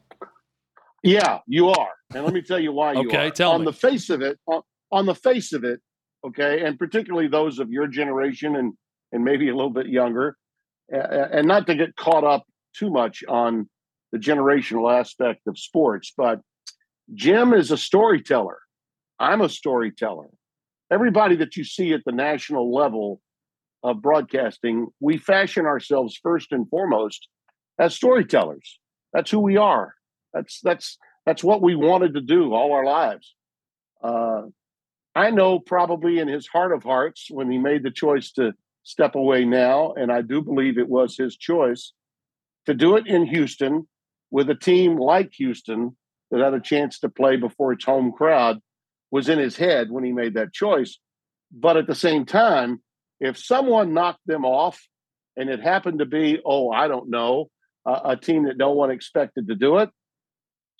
[1.02, 1.92] Yeah, you are.
[2.14, 3.30] And let me tell you why you okay, are.
[3.30, 3.66] Tell on me.
[3.66, 5.80] the face of it, on, on the face of it,
[6.26, 8.74] okay, and particularly those of your generation and
[9.12, 10.36] and maybe a little bit younger,
[10.88, 12.44] and not to get caught up
[12.76, 13.68] too much on
[14.12, 16.40] the generational aspect of sports, but
[17.14, 18.58] Jim is a storyteller.
[19.18, 20.28] I'm a storyteller.
[20.90, 23.20] Everybody that you see at the national level
[23.82, 27.28] of broadcasting, we fashion ourselves first and foremost
[27.78, 28.78] as storytellers.
[29.12, 29.94] That's who we are.
[30.32, 33.34] That's that's that's what we wanted to do all our lives.
[34.02, 34.42] Uh,
[35.14, 39.14] I know probably in his heart of hearts when he made the choice to step
[39.14, 41.92] away now, and I do believe it was his choice
[42.66, 43.88] to do it in Houston
[44.30, 45.96] with a team like Houston
[46.30, 48.60] that had a chance to play before its home crowd
[49.10, 50.98] was in his head when he made that choice.
[51.52, 52.80] But at the same time,
[53.18, 54.80] if someone knocked them off
[55.36, 57.50] and it happened to be, oh, I don't know,
[57.84, 59.90] a, a team that no one expected to do it,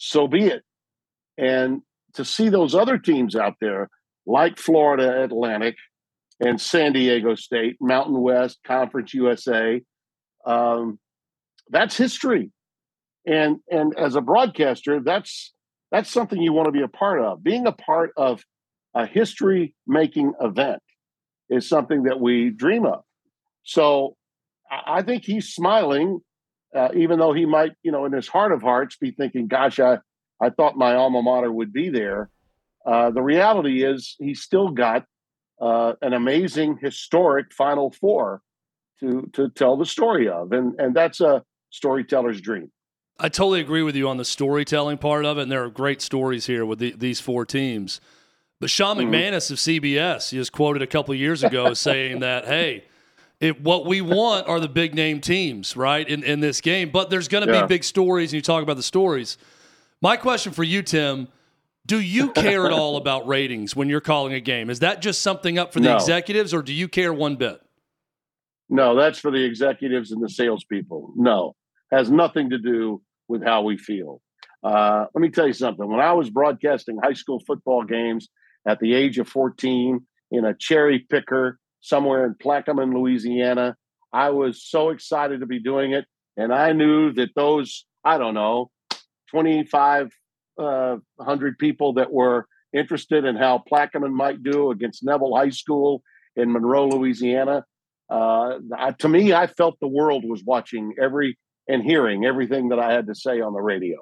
[0.01, 0.63] so be it.
[1.37, 1.83] And
[2.15, 3.91] to see those other teams out there,
[4.27, 5.77] like Florida Atlantic
[6.41, 9.83] and San Diego State, Mountain West, Conference USA,
[10.47, 10.99] um,
[11.69, 12.51] that's history.
[13.27, 15.53] And and as a broadcaster, that's
[15.93, 17.45] that's something you want to be a part of.
[17.45, 18.43] Being a part of
[18.95, 20.83] a history making event
[21.51, 23.03] is something that we dream of.
[23.65, 24.17] So
[24.71, 26.21] I think he's smiling,
[26.75, 29.81] uh, even though he might, you know, in his heart of hearts, be thinking, "Gosh,
[29.81, 29.99] I
[30.41, 32.31] I thought my alma mater would be there."
[32.87, 35.05] Uh, the reality is, he's still got
[35.61, 38.43] uh, an amazing, historic Final Four
[39.01, 42.71] to to tell the story of, and and that's a storyteller's dream.
[43.19, 46.01] I totally agree with you on the storytelling part of it, and there are great
[46.01, 48.01] stories here with the, these four teams.
[48.61, 49.13] But Sean mm-hmm.
[49.13, 52.85] McManus of CBS, he was quoted a couple years ago saying that, hey,
[53.41, 56.91] it, what we want are the big name teams, right, in, in this game.
[56.91, 57.63] But there's going to yeah.
[57.63, 59.39] be big stories, and you talk about the stories.
[60.03, 61.29] My question for you, Tim,
[61.87, 64.69] do you care at all about ratings when you're calling a game?
[64.69, 65.97] Is that just something up for the no.
[65.97, 67.63] executives, or do you care one bit?
[68.69, 71.15] No, that's for the executives and the salespeople.
[71.17, 71.57] No,
[71.91, 74.21] has nothing to do with how we feel.
[74.63, 75.89] Uh, let me tell you something.
[75.89, 78.29] When I was broadcasting high school football games
[78.69, 83.77] at the age of 14 in a cherry picker somewhere in Plaquemine, Louisiana,
[84.13, 86.05] I was so excited to be doing it.
[86.37, 88.71] And I knew that those, I don't know,
[89.31, 90.11] 2,500
[90.59, 96.03] uh, people that were interested in how Plaquemine might do against Neville High School
[96.37, 97.65] in Monroe, Louisiana.
[98.09, 98.59] Uh,
[98.99, 101.39] to me, I felt the world was watching every
[101.69, 103.99] and hearing everything that I had to say on the radio.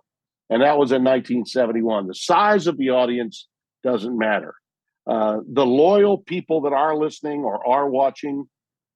[0.49, 2.07] And that was in 1971.
[2.07, 3.47] The size of the audience
[3.83, 4.55] doesn't matter.
[5.09, 8.47] Uh, the loyal people that are listening or are watching,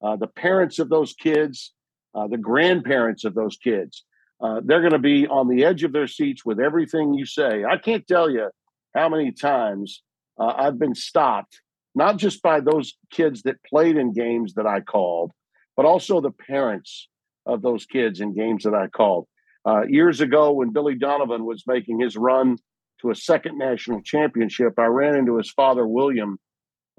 [0.03, 1.73] uh, the parents of those kids,
[2.13, 4.03] uh, the grandparents of those kids,
[4.39, 7.63] uh, they're going to be on the edge of their seats with everything you say.
[7.63, 8.49] I can't tell you
[8.93, 10.03] how many times
[10.39, 11.61] uh, I've been stopped,
[11.95, 15.31] not just by those kids that played in games that I called,
[15.75, 17.07] but also the parents
[17.45, 19.27] of those kids in games that I called.
[19.65, 22.57] Uh, years ago, when Billy Donovan was making his run
[23.03, 26.39] to a second national championship, I ran into his father, William,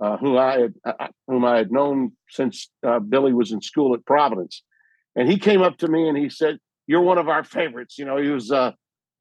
[0.01, 3.95] uh, who I had, uh, whom I had known since uh, Billy was in school
[3.95, 4.63] at Providence,
[5.17, 8.05] and he came up to me and he said, "You're one of our favorites." You
[8.05, 8.73] know, he was uh,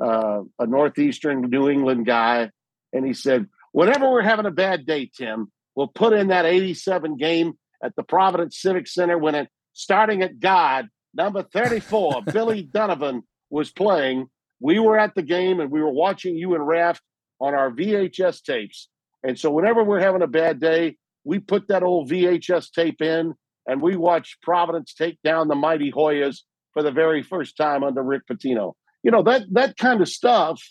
[0.03, 2.49] uh, a northeastern New England guy,
[2.91, 7.17] and he said, "Whenever we're having a bad day, Tim, we'll put in that '87
[7.17, 13.23] game at the Providence Civic Center when it starting at God number 34, Billy Donovan,
[13.49, 14.27] was playing.
[14.63, 17.01] We were at the game and we were watching you and Raft
[17.41, 18.87] on our VHS tapes.
[19.21, 20.95] And so whenever we're having a bad day,
[21.25, 23.33] we put that old VHS tape in
[23.67, 26.37] and we watch Providence take down the mighty Hoyas
[26.71, 28.71] for the very first time under Rick Pitino.
[29.03, 30.61] You know that that kind of stuff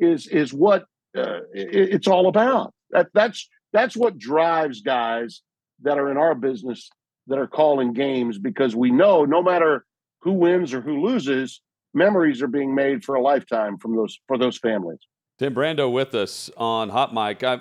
[0.00, 2.74] is is what uh, it, it's all about.
[2.90, 5.42] That that's that's what drives guys
[5.82, 6.90] that are in our business
[7.28, 9.84] that are calling games because we know no matter
[10.22, 11.60] who wins or who loses,
[11.94, 15.00] memories are being made for a lifetime from those for those families.
[15.38, 17.42] Tim Brando with us on Hot Mic.
[17.44, 17.60] I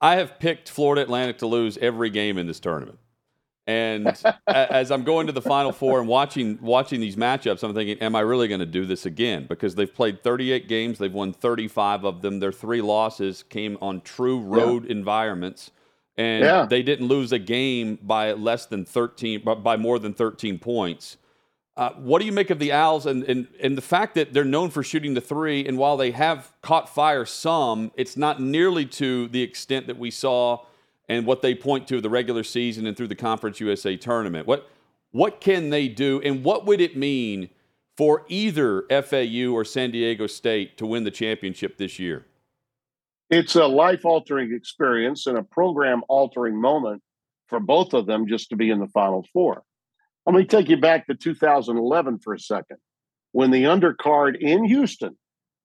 [0.00, 2.98] I have picked Florida Atlantic to lose every game in this tournament.
[3.66, 7.98] And as I'm going to the Final Four and watching watching these matchups, I'm thinking,
[7.98, 9.46] am I really going to do this again?
[9.48, 12.38] Because they've played 38 games, they've won 35 of them.
[12.38, 14.92] Their three losses came on true road yeah.
[14.92, 15.70] environments,
[16.16, 16.66] and yeah.
[16.66, 21.16] they didn't lose a game by less than 13, by more than 13 points.
[21.76, 24.44] Uh, what do you make of the Owls and, and, and the fact that they're
[24.44, 25.66] known for shooting the three?
[25.66, 30.10] And while they have caught fire some, it's not nearly to the extent that we
[30.10, 30.64] saw
[31.08, 34.46] and what they point to the regular season and through the Conference USA tournament.
[34.46, 34.68] What
[35.12, 37.48] what can they do, and what would it mean
[37.96, 42.26] for either FAU or San Diego State to win the championship this year?
[43.30, 47.02] It's a life altering experience and a program altering moment
[47.48, 49.62] for both of them just to be in the Final Four.
[50.26, 52.78] Let me take you back to 2011 for a second
[53.32, 55.16] when the undercard in Houston,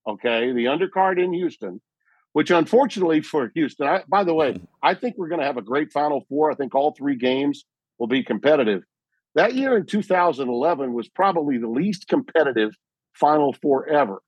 [0.08, 1.82] okay, the undercard in Houston
[2.34, 4.66] which unfortunately for Houston, I, by the way, mm-hmm.
[4.82, 6.52] I think we're going to have a great Final Four.
[6.52, 7.66] I think all three games
[8.00, 8.84] will be competitive.
[9.36, 12.72] That year in 2011 was probably the least competitive
[13.14, 14.22] Final Four ever.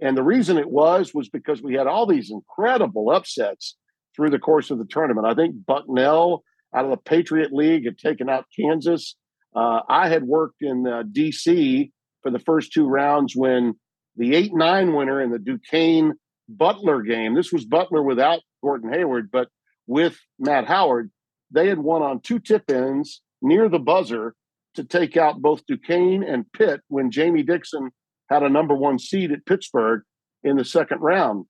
[0.00, 3.76] And the reason it was was because we had all these incredible upsets
[4.14, 5.26] through the course of the tournament.
[5.26, 6.42] I think Bucknell
[6.74, 9.16] out of the Patriot League had taken out Kansas.
[9.56, 11.90] Uh, I had worked in uh, D.C.
[12.22, 13.74] for the first two rounds when
[14.16, 16.14] the 8 9 winner in the Duquesne
[16.48, 17.34] Butler game.
[17.34, 19.48] This was Butler without Gordon Hayward, but
[19.86, 21.10] with Matt Howard.
[21.50, 24.34] They had won on two tip ins near the buzzer
[24.74, 27.90] to take out both Duquesne and Pitt when Jamie Dixon
[28.28, 30.02] had a number one seed at Pittsburgh
[30.42, 31.46] in the second round.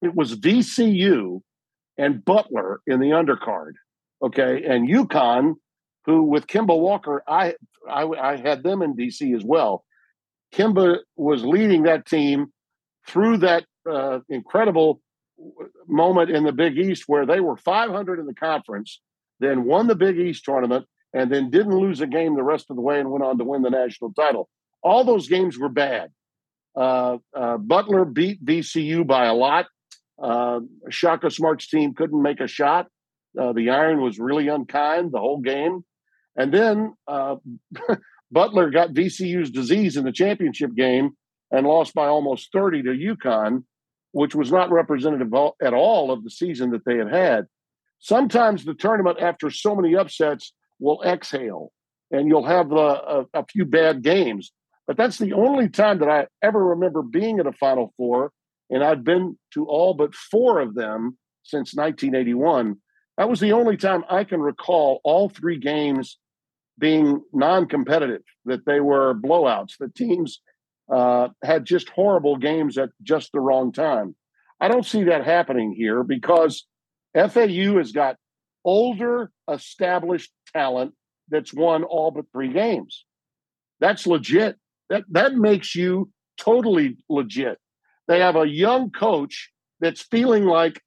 [0.00, 1.40] It was VCU
[1.98, 3.72] and Butler in the undercard.
[4.22, 4.64] Okay.
[4.64, 5.54] And UConn,
[6.08, 7.54] who with Kemba Walker, I,
[7.88, 9.84] I, I had them in DC as well.
[10.54, 12.46] Kemba was leading that team
[13.06, 15.02] through that uh, incredible
[15.86, 19.00] moment in the Big East where they were 500 in the conference,
[19.38, 22.76] then won the Big East tournament, and then didn't lose a game the rest of
[22.76, 24.48] the way and went on to win the national title.
[24.82, 26.10] All those games were bad.
[26.74, 29.66] Uh, uh, Butler beat VCU by a lot.
[30.20, 32.86] Uh, Shaka Smart's team couldn't make a shot.
[33.38, 35.84] Uh, the iron was really unkind the whole game.
[36.36, 37.36] And then uh,
[38.30, 41.16] Butler got VCU's disease in the championship game
[41.50, 43.64] and lost by almost 30 to UConn
[44.12, 47.46] which was not representative at all of the season that they had had.
[47.98, 51.72] Sometimes the tournament, after so many upsets, will exhale
[52.10, 54.52] and you'll have a, a, a few bad games.
[54.86, 58.32] But that's the only time that I ever remember being at a Final Four,
[58.70, 62.76] and I've been to all but four of them since 1981.
[63.18, 66.18] That was the only time I can recall all three games
[66.78, 69.76] being non competitive, that they were blowouts.
[69.78, 70.40] The teams
[70.90, 74.14] uh, had just horrible games at just the wrong time.
[74.60, 76.66] I don't see that happening here because
[77.14, 78.16] FAU has got
[78.64, 80.94] older, established talent
[81.28, 83.04] that's won all but three games.
[83.80, 84.56] That's legit.
[84.90, 87.58] That that makes you totally legit.
[88.06, 89.50] They have a young coach
[89.80, 90.80] that's feeling like,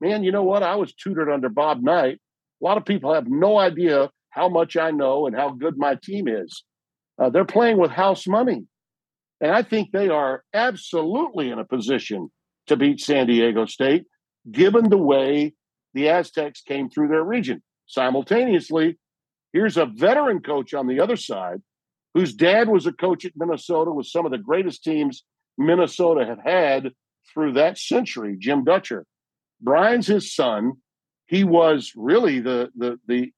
[0.00, 0.62] man, you know what?
[0.62, 2.20] I was tutored under Bob Knight.
[2.60, 5.96] A lot of people have no idea how much I know and how good my
[6.02, 6.64] team is.
[7.20, 8.66] Uh, they're playing with house money.
[9.40, 12.30] And I think they are absolutely in a position
[12.66, 14.04] to beat San Diego State,
[14.50, 15.54] given the way
[15.94, 17.62] the Aztecs came through their region.
[17.86, 18.98] Simultaneously,
[19.52, 21.62] here's a veteran coach on the other side
[22.14, 25.24] whose dad was a coach at Minnesota with some of the greatest teams
[25.58, 26.92] Minnesota had had
[27.32, 29.04] through that century, Jim Dutcher.
[29.60, 30.72] Brian's his son.
[31.26, 33.32] He was really the, the, the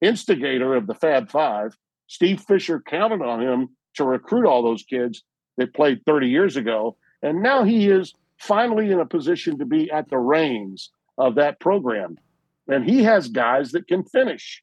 [0.00, 1.76] instigator of the Fab Five.
[2.06, 5.22] Steve Fisher counted on him to recruit all those kids
[5.56, 6.96] that played 30 years ago.
[7.22, 11.60] And now he is finally in a position to be at the reins of that
[11.60, 12.18] program.
[12.68, 14.62] And he has guys that can finish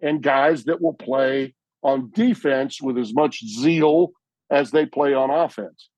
[0.00, 4.12] and guys that will play on defense with as much zeal
[4.50, 5.88] as they play on offense.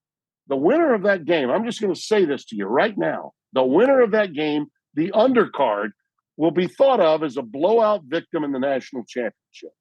[0.48, 3.32] The winner of that game, I'm just going to say this to you right now
[3.52, 5.90] the winner of that game, the undercard,
[6.36, 9.72] will be thought of as a blowout victim in the national championship.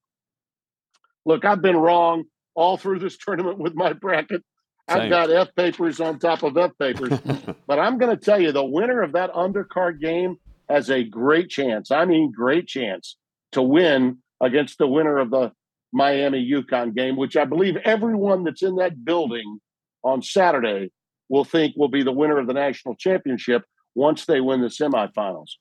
[1.25, 2.23] Look, I've been wrong
[2.53, 4.43] all through this tournament with my bracket.
[4.89, 5.01] Same.
[5.01, 7.19] I've got F papers on top of F papers.
[7.67, 10.37] but I'm going to tell you the winner of that undercard game
[10.69, 11.91] has a great chance.
[11.91, 13.17] I mean, great chance
[13.53, 15.51] to win against the winner of the
[15.91, 19.59] Miami UConn game, which I believe everyone that's in that building
[20.03, 20.91] on Saturday
[21.29, 23.63] will think will be the winner of the national championship
[23.95, 25.51] once they win the semifinals.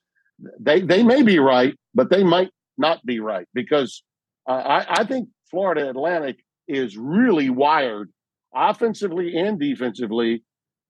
[0.59, 4.03] They they may be right, but they might not be right because
[4.49, 8.11] uh, I, I think Florida Atlantic is really wired
[8.55, 10.43] offensively and defensively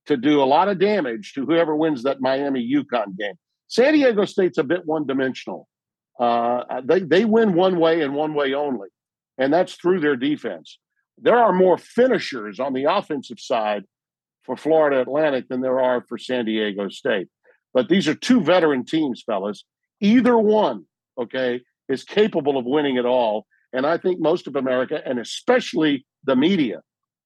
[0.06, 3.34] to do a lot of damage to whoever wins that Miami UConn game.
[3.68, 5.66] San Diego State's a bit one dimensional.
[6.18, 8.88] Uh, they, they win one way and one way only
[9.38, 10.78] and that's through their defense.
[11.18, 13.84] There are more finishers on the offensive side
[14.44, 17.28] for Florida Atlantic than there are for San Diego State.
[17.72, 19.64] But these are two veteran teams, fellas.
[20.00, 20.84] Either one,
[21.18, 23.46] okay, is capable of winning it all.
[23.72, 26.82] And I think most of America, and especially the media,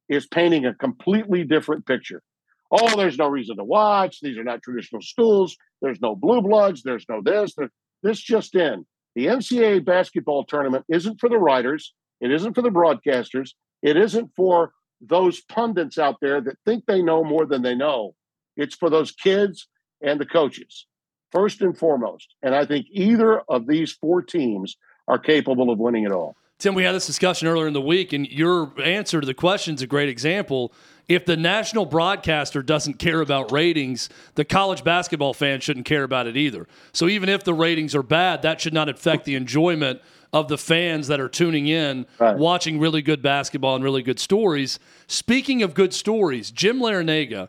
[0.08, 2.22] is painting a completely different picture.
[2.70, 4.20] Oh, there's no reason to watch.
[4.20, 5.56] These are not traditional schools.
[5.82, 6.82] There's no blue bloods.
[6.82, 7.54] There's no this.
[8.02, 8.86] This just in.
[9.14, 13.50] The NCAA basketball tournament isn't for the writers, it isn't for the broadcasters,
[13.82, 18.14] it isn't for those pundits out there that think they know more than they know.
[18.56, 19.68] It's for those kids
[20.02, 20.86] and the coaches,
[21.30, 22.34] first and foremost.
[22.42, 26.36] And I think either of these four teams are capable of winning it all.
[26.58, 29.76] Tim, we had this discussion earlier in the week, and your answer to the question
[29.76, 30.72] is a great example
[31.06, 36.26] if the national broadcaster doesn't care about ratings, the college basketball fan shouldn't care about
[36.26, 36.66] it either.
[36.92, 40.58] So even if the ratings are bad, that should not affect the enjoyment of the
[40.58, 42.36] fans that are tuning in, right.
[42.36, 44.78] watching really good basketball and really good stories.
[45.06, 47.48] Speaking of good stories, Jim Larrañaga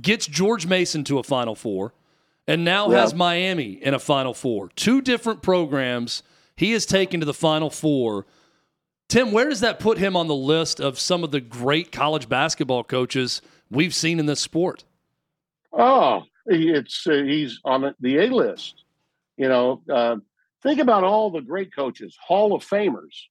[0.00, 1.92] gets George Mason to a Final Four
[2.46, 4.70] and now has Miami in a Final Four.
[4.76, 6.22] Two different programs
[6.56, 8.24] he has taken to the Final Four
[9.08, 12.28] Tim, where does that put him on the list of some of the great college
[12.28, 14.84] basketball coaches we've seen in this sport?
[15.72, 18.84] Oh, it's uh, he's on the A list.
[19.36, 20.16] You know, uh,
[20.62, 23.26] think about all the great coaches, Hall of Famers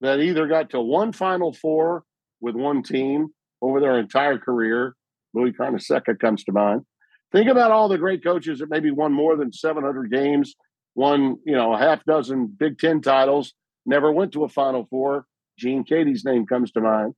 [0.00, 2.04] that either got to one Final Four
[2.40, 3.28] with one team
[3.60, 4.94] over their entire career.
[5.34, 6.84] Louis Carnesecca comes to mind.
[7.30, 10.54] Think about all the great coaches that maybe won more than 700 games,
[10.94, 13.54] won you know a half dozen Big Ten titles,
[13.86, 15.26] never went to a Final Four.
[15.58, 17.14] Gene Keady's name comes to mind.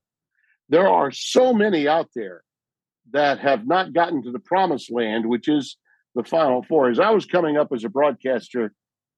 [0.68, 2.42] There are so many out there
[3.12, 5.76] that have not gotten to the promised land, which is
[6.14, 6.90] the Final Four.
[6.90, 8.72] As I was coming up as a broadcaster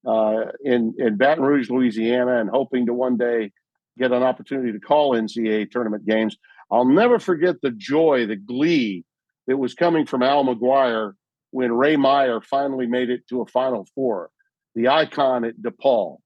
[0.06, 3.52] uh, in in Baton Rouge, Louisiana, and hoping to one day
[3.98, 6.36] get an opportunity to call NCAA tournament games,
[6.70, 9.04] I'll never forget the joy, the glee
[9.46, 11.12] that was coming from Al McGuire
[11.50, 14.30] when Ray Meyer finally made it to a Final Four,
[14.74, 16.18] the icon at DePaul.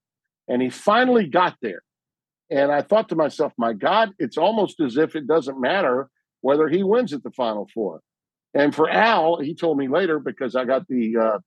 [0.51, 1.83] And he finally got there.
[2.51, 6.11] And I thought to myself, my God, it's almost as if it doesn't matter
[6.41, 8.01] whether he wins at the Final Four.
[8.53, 11.39] And for Al, he told me later because I got the uh,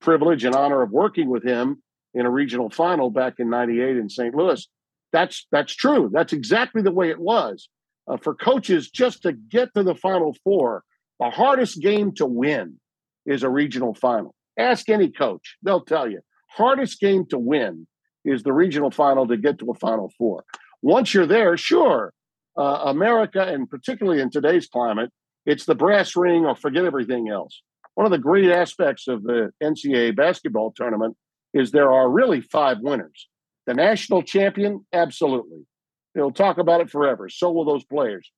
[0.00, 1.80] privilege and honor of working with him
[2.14, 4.34] in a regional final back in '98 in St.
[4.34, 4.66] Louis.
[5.12, 6.10] That's that's true.
[6.12, 7.68] That's exactly the way it was
[8.08, 10.82] uh, for coaches just to get to the Final Four.
[11.20, 12.80] The hardest game to win
[13.24, 14.34] is a regional final.
[14.58, 17.86] Ask any coach; they'll tell you hardest game to win
[18.28, 20.44] is the regional final to get to a Final Four.
[20.82, 22.12] Once you're there, sure,
[22.56, 25.10] uh, America, and particularly in today's climate,
[25.46, 27.62] it's the brass ring or forget everything else.
[27.94, 31.16] One of the great aspects of the NCAA basketball tournament
[31.54, 33.28] is there are really five winners.
[33.66, 35.66] The national champion, absolutely.
[36.14, 37.28] They'll talk about it forever.
[37.28, 38.30] So will those players.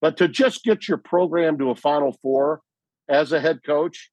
[0.00, 2.60] But to just get your program to a Final Four
[3.08, 4.10] as a head coach,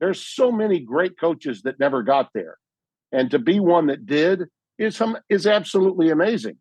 [0.00, 2.56] there's so many great coaches that never got there
[3.12, 4.44] and to be one that did
[4.78, 6.56] is is absolutely amazing.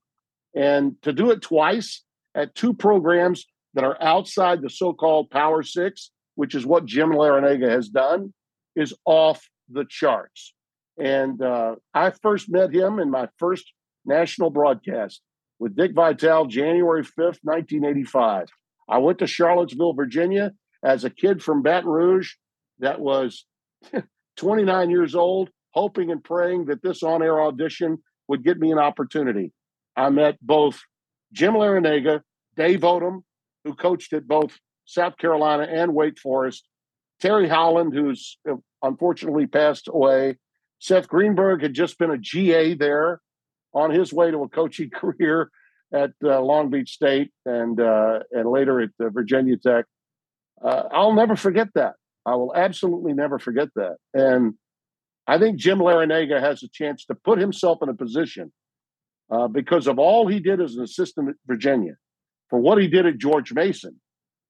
[0.56, 2.04] And to do it twice
[2.36, 7.70] at two programs that are outside the so-called Power Six, which is what Jim Larrañaga
[7.70, 8.34] has done,
[8.76, 10.54] is off the charts.
[10.98, 13.72] And uh, I first met him in my first
[14.06, 15.22] national broadcast
[15.60, 18.48] with Dick Vitale, January 5th, 1985.
[18.90, 20.52] I went to Charlottesville, Virginia
[20.84, 22.34] as a kid from Baton Rouge
[22.80, 23.46] that was
[24.38, 28.78] 29 years old hoping and praying that this on air audition would get me an
[28.78, 29.54] opportunity.
[29.96, 30.82] I met both
[31.32, 32.20] Jim Larrañaga,
[32.58, 33.22] Dave Odom,
[33.64, 36.68] who coached at both South Carolina and Wake Forest,
[37.22, 40.38] Terry Holland, who's uh, unfortunately passed away.
[40.80, 43.22] Seth Greenberg had just been a GA there
[43.74, 45.50] on his way to a coaching career
[45.94, 49.86] at uh, Long Beach State and uh, and later at uh, Virginia Tech.
[50.62, 51.94] Uh, I'll never forget that.
[52.26, 53.96] I will absolutely never forget that.
[54.14, 54.56] And
[55.30, 58.52] I think Jim Larrañaga has a chance to put himself in a position
[59.30, 61.94] uh, because of all he did as an assistant at Virginia,
[62.50, 64.02] for what he did at George Mason,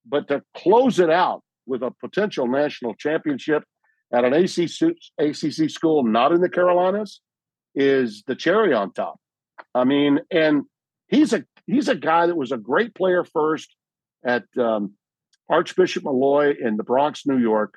[0.06, 3.62] but to close it out with a potential national championship
[4.10, 7.20] at an ACC, ACC school not in the Carolinas
[7.74, 9.20] is the cherry on top.
[9.74, 10.62] I mean, and
[11.08, 13.76] he's a he's a guy that was a great player first
[14.24, 14.94] at um,
[15.50, 17.74] Archbishop Molloy in the Bronx, New York,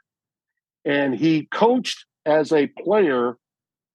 [0.85, 3.37] and he coached as a player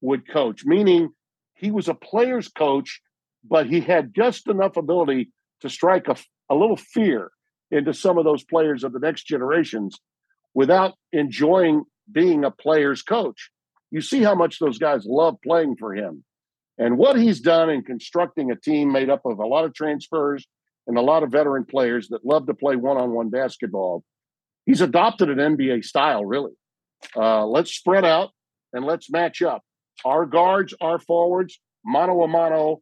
[0.01, 1.11] would coach, meaning
[1.55, 3.01] he was a player's coach,
[3.45, 6.17] but he had just enough ability to strike a,
[6.49, 7.31] a little fear
[7.71, 9.99] into some of those players of the next generations
[10.55, 13.51] without enjoying being a player's coach.
[13.91, 16.25] You see how much those guys love playing for him.
[16.79, 20.47] And what he's done in constructing a team made up of a lot of transfers
[20.87, 24.05] and a lot of veteran players that love to play one on one basketball,
[24.65, 26.53] he's adopted an NBA style, really.
[27.17, 28.31] Uh, let's spread out
[28.73, 29.63] and let's match up.
[30.05, 32.81] Our guards, our forwards, mano a mano.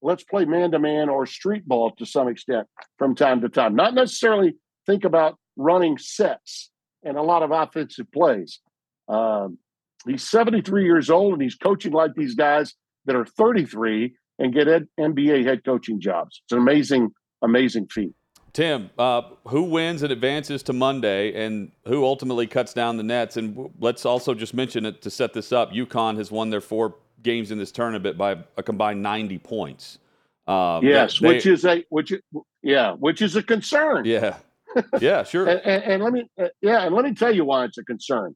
[0.00, 2.66] Let's play man to man or street ball to some extent
[2.98, 3.74] from time to time.
[3.74, 4.54] Not necessarily
[4.86, 6.70] think about running sets
[7.02, 8.60] and a lot of offensive plays.
[9.08, 9.58] Um,
[10.06, 12.74] he's 73 years old and he's coaching like these guys
[13.06, 16.40] that are 33 and get ed- NBA head coaching jobs.
[16.44, 17.10] It's an amazing,
[17.42, 18.12] amazing feat.
[18.52, 23.36] Tim, uh, who wins and advances to Monday, and who ultimately cuts down the nets?
[23.36, 25.72] And let's also just mention it to set this up.
[25.72, 29.98] UConn has won their four games in this tournament by a combined 90 points.
[30.46, 32.12] Uh, yes, they, which is a which
[32.62, 34.06] yeah, which is a concern.
[34.06, 34.38] Yeah,
[34.98, 35.46] yeah, sure.
[35.46, 37.84] and, and, and, let me uh, yeah, and let me tell you why it's a
[37.84, 38.34] concern.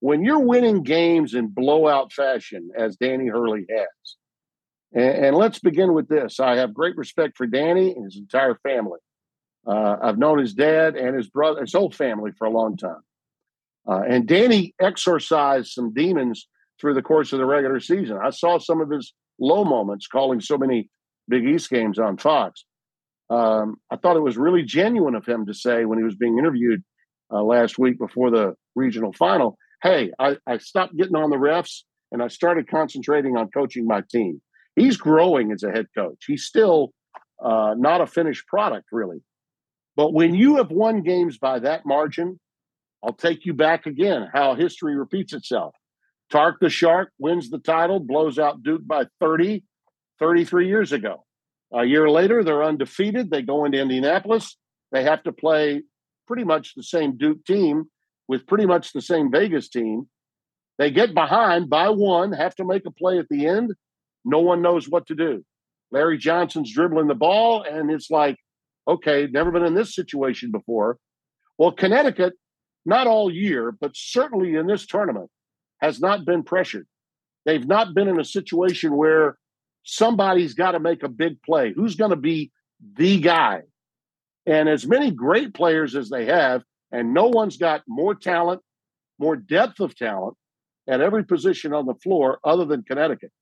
[0.00, 4.16] When you're winning games in blowout fashion, as Danny Hurley has,
[4.92, 6.38] and, and let's begin with this.
[6.38, 9.00] I have great respect for Danny and his entire family.
[9.66, 13.00] Uh, I've known his dad and his brother, his whole family for a long time.
[13.88, 16.46] Uh, and Danny exorcised some demons
[16.80, 18.18] through the course of the regular season.
[18.22, 20.90] I saw some of his low moments calling so many
[21.28, 22.64] Big East games on Fox.
[23.30, 26.38] Um, I thought it was really genuine of him to say when he was being
[26.38, 26.82] interviewed
[27.32, 31.82] uh, last week before the regional final, hey, I, I stopped getting on the refs
[32.12, 34.40] and I started concentrating on coaching my team.
[34.76, 36.24] He's growing as a head coach.
[36.26, 36.92] He's still
[37.42, 39.22] uh, not a finished product, really.
[39.96, 42.40] But when you have won games by that margin,
[43.02, 45.74] I'll take you back again how history repeats itself.
[46.30, 49.62] Tark the Shark wins the title, blows out Duke by 30,
[50.18, 51.24] 33 years ago.
[51.72, 53.30] A year later, they're undefeated.
[53.30, 54.56] They go into Indianapolis.
[54.90, 55.82] They have to play
[56.26, 57.84] pretty much the same Duke team
[58.26, 60.08] with pretty much the same Vegas team.
[60.78, 63.72] They get behind by one, have to make a play at the end.
[64.24, 65.44] No one knows what to do.
[65.90, 68.36] Larry Johnson's dribbling the ball, and it's like,
[68.86, 70.98] okay, never been in this situation before.
[71.58, 72.34] Well, Connecticut,
[72.84, 75.30] not all year, but certainly in this tournament,
[75.80, 76.86] has not been pressured.
[77.44, 79.36] They've not been in a situation where
[79.84, 81.72] somebody's got to make a big play.
[81.74, 82.50] Who's going to be
[82.96, 83.62] the guy?
[84.46, 88.62] And as many great players as they have, and no one's got more talent,
[89.18, 90.36] more depth of talent
[90.88, 93.32] at every position on the floor other than Connecticut.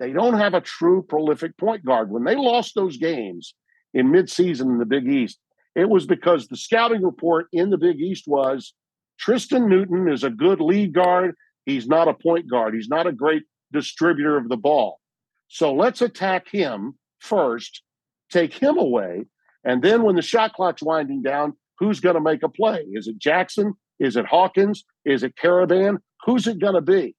[0.00, 2.10] They don't have a true prolific point guard.
[2.10, 3.54] When they lost those games,
[3.94, 5.38] in midseason in the Big East.
[5.74, 8.74] It was because the scouting report in the Big East was
[9.18, 11.34] Tristen Newton is a good lead guard.
[11.64, 12.74] He's not a point guard.
[12.74, 15.00] He's not a great distributor of the ball.
[15.48, 17.82] So let's attack him first,
[18.30, 19.24] take him away.
[19.64, 22.84] And then when the shot clock's winding down, who's going to make a play?
[22.92, 23.74] Is it Jackson?
[23.98, 24.84] Is it Hawkins?
[25.04, 25.98] Is it Karaban?
[26.24, 27.14] Who's it going to be?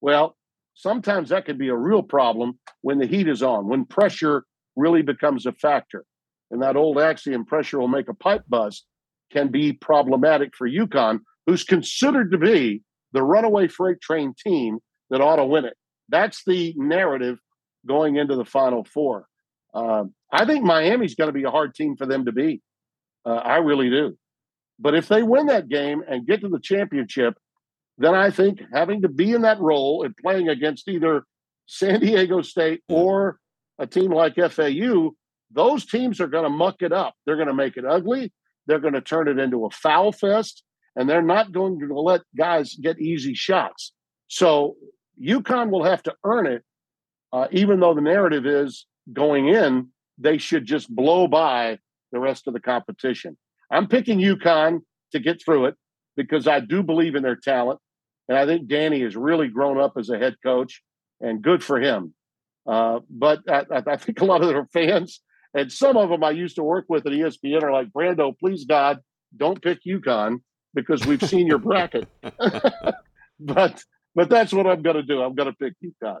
[0.00, 0.36] Well,
[0.74, 4.44] sometimes that could be a real problem when the heat is on, when pressure
[4.76, 6.04] really becomes a factor.
[6.50, 8.84] And that old axiom, pressure will make a pipe bust,
[9.32, 14.78] can be problematic for UConn, who's considered to be the runaway freight train team
[15.10, 15.76] that ought to win it.
[16.08, 17.38] That's the narrative
[17.86, 19.26] going into the Final Four.
[19.72, 22.62] Uh, I think Miami's going to be a hard team for them to beat.
[23.24, 24.16] Uh, I really do.
[24.78, 27.34] But if they win that game and get to the championship,
[27.98, 31.24] then I think having to be in that role and playing against either
[31.66, 33.38] San Diego State or
[33.80, 35.10] a team like FAU,
[35.50, 37.14] those teams are going to muck it up.
[37.26, 38.32] They're going to make it ugly.
[38.66, 40.62] They're going to turn it into a foul fest,
[40.94, 43.92] and they're not going to let guys get easy shots.
[44.28, 44.76] So
[45.20, 46.62] UConn will have to earn it,
[47.32, 51.78] uh, even though the narrative is going in, they should just blow by
[52.12, 53.36] the rest of the competition.
[53.72, 54.80] I'm picking UConn
[55.12, 55.74] to get through it
[56.16, 57.80] because I do believe in their talent.
[58.28, 60.82] And I think Danny has really grown up as a head coach,
[61.20, 62.14] and good for him.
[62.70, 65.20] Uh, but I, I, think a lot of their fans,
[65.54, 68.64] and some of them I used to work with at ESPN, are like, Brando, please
[68.64, 69.00] God,
[69.36, 70.38] don't pick UConn
[70.72, 72.06] because we've seen your bracket.
[73.40, 73.82] but
[74.14, 75.20] but that's what I'm going to do.
[75.20, 76.20] I'm going to pick UConn.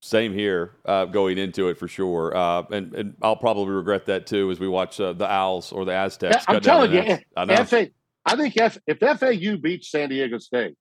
[0.00, 4.26] Same here, uh, going into it for sure, uh, and and I'll probably regret that
[4.26, 6.42] too as we watch uh, the Owls or the Aztecs.
[6.48, 7.64] I'm telling you, I, know.
[7.64, 7.90] FA,
[8.24, 10.74] I think F, if FAU beats San Diego State,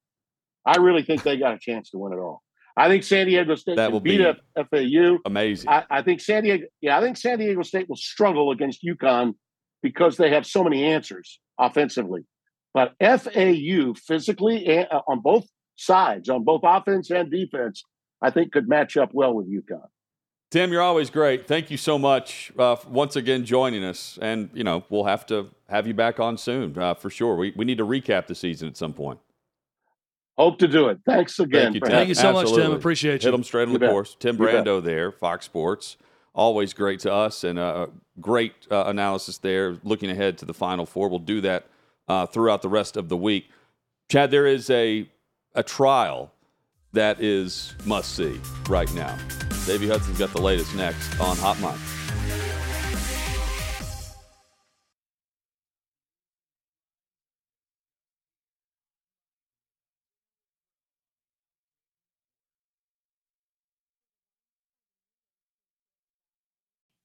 [0.66, 2.42] I really think they got a chance to win it all.
[2.80, 5.18] I think San Diego State That will beat be up FAU.
[5.26, 5.70] Amazing.
[5.70, 9.34] I, I think San Diego, yeah, I think San Diego State will struggle against UConn
[9.84, 12.22] because they have so many answers offensively.
[12.74, 17.84] But FAU physically and, uh, on both sides, on both offense and defense,
[18.22, 19.88] I think could match up well with UConn.
[20.50, 21.48] Tim, you're always great.
[21.48, 25.50] Thank you so much uh, once again joining us, and you know we'll have to
[25.68, 27.36] have you back on soon uh, for sure.
[27.36, 29.20] We we need to recap the season at some point.
[30.40, 31.00] Hope to do it.
[31.06, 31.64] Thanks again.
[31.64, 31.90] Thank you, Tim.
[31.92, 32.54] Thank you so much, Tim.
[32.54, 32.78] Absolutely.
[32.78, 33.32] Appreciate Hit you.
[33.32, 33.90] them straight on You the bet.
[33.92, 34.16] course.
[34.20, 34.66] Tim You bet.
[34.66, 35.98] Brando there, Fox Sports.
[36.34, 37.88] Always great to us, and uh,
[38.22, 39.78] great uh, analysis there.
[39.84, 41.66] Looking ahead to the Final Four, we'll do that
[42.08, 43.50] uh, throughout the rest of the week.
[44.10, 45.10] Chad, there is a
[45.56, 46.32] a trial
[46.94, 49.18] that is must see right now.
[49.66, 51.99] Davey Hudson's got the latest next on Hot Mic.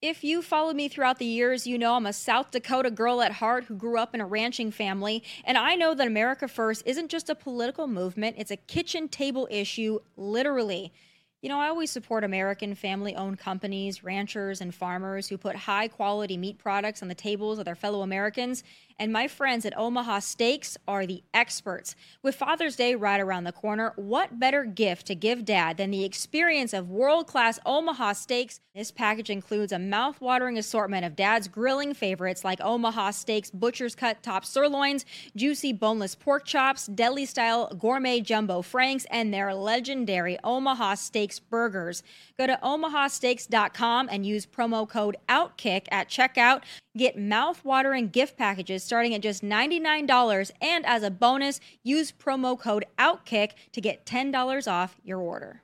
[0.07, 3.33] If you followed me throughout the years, you know I'm a South Dakota girl at
[3.33, 5.23] heart who grew up in a ranching family.
[5.45, 9.49] And I know that America First isn't just a political movement, it's a kitchen table
[9.51, 10.93] issue, literally.
[11.41, 15.89] You know, I always support American family owned companies, ranchers, and farmers who put high
[15.89, 18.63] quality meat products on the tables of their fellow Americans.
[18.97, 21.97] And my friends at Omaha Steaks are the experts.
[22.22, 26.05] With Father's Day right around the corner, what better gift to give dad than the
[26.05, 28.61] experience of world class Omaha steaks?
[28.72, 34.22] This package includes a mouth-watering assortment of dad's grilling favorites like Omaha Steaks butcher's cut
[34.22, 35.05] top sirloins,
[35.36, 42.03] juicy boneless pork chops, deli style gourmet jumbo franks, and their legendary Omaha Steaks burgers.
[42.38, 46.62] Go to omahasteaks.com and use promo code OUTKICK at checkout.
[46.97, 52.85] Get mouth-watering gift packages starting at just $99 and as a bonus, use promo code
[52.99, 55.62] OUTKICK to get $10 off your order.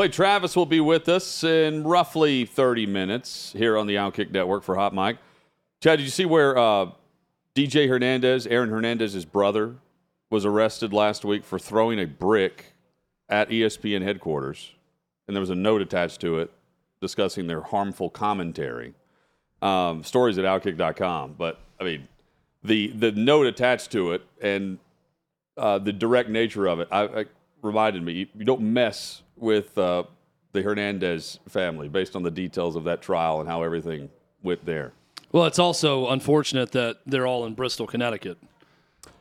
[0.00, 4.62] Clay Travis will be with us in roughly 30 minutes here on the Outkick Network
[4.62, 5.18] for Hot Mic.
[5.82, 6.86] Chad, did you see where uh,
[7.54, 9.74] DJ Hernandez, Aaron Hernandez's brother,
[10.30, 12.72] was arrested last week for throwing a brick
[13.28, 14.72] at ESPN headquarters?
[15.28, 16.50] And there was a note attached to it
[17.02, 18.94] discussing their harmful commentary.
[19.60, 21.34] Um, stories at Outkick.com.
[21.36, 22.08] But, I mean,
[22.64, 24.78] the, the note attached to it and
[25.58, 27.24] uh, the direct nature of it I, I
[27.60, 30.04] reminded me you, you don't mess with uh,
[30.52, 34.10] the Hernandez family based on the details of that trial and how everything
[34.42, 34.92] went there.
[35.32, 38.38] Well, it's also unfortunate that they're all in Bristol, Connecticut.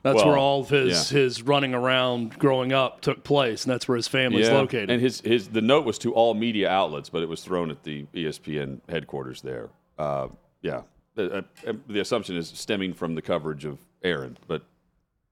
[0.02, 1.20] That's Well, where all of his yeah.
[1.20, 4.90] his running around growing up took place, and that's where his family's located.
[4.90, 7.84] And his, his the note was to all media outlets, but it was thrown at
[7.84, 9.70] the ESPN headquarters there.
[9.98, 10.30] Uh,
[10.62, 10.82] yeah,
[11.16, 14.64] the, uh, the assumption is stemming from the coverage of Aaron, but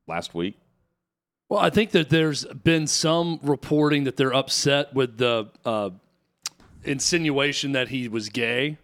[0.06, 0.58] last week.
[1.50, 5.92] Well, I think that there's been some reporting that they're upset with the uh,
[6.84, 8.78] insinuation that he was gay.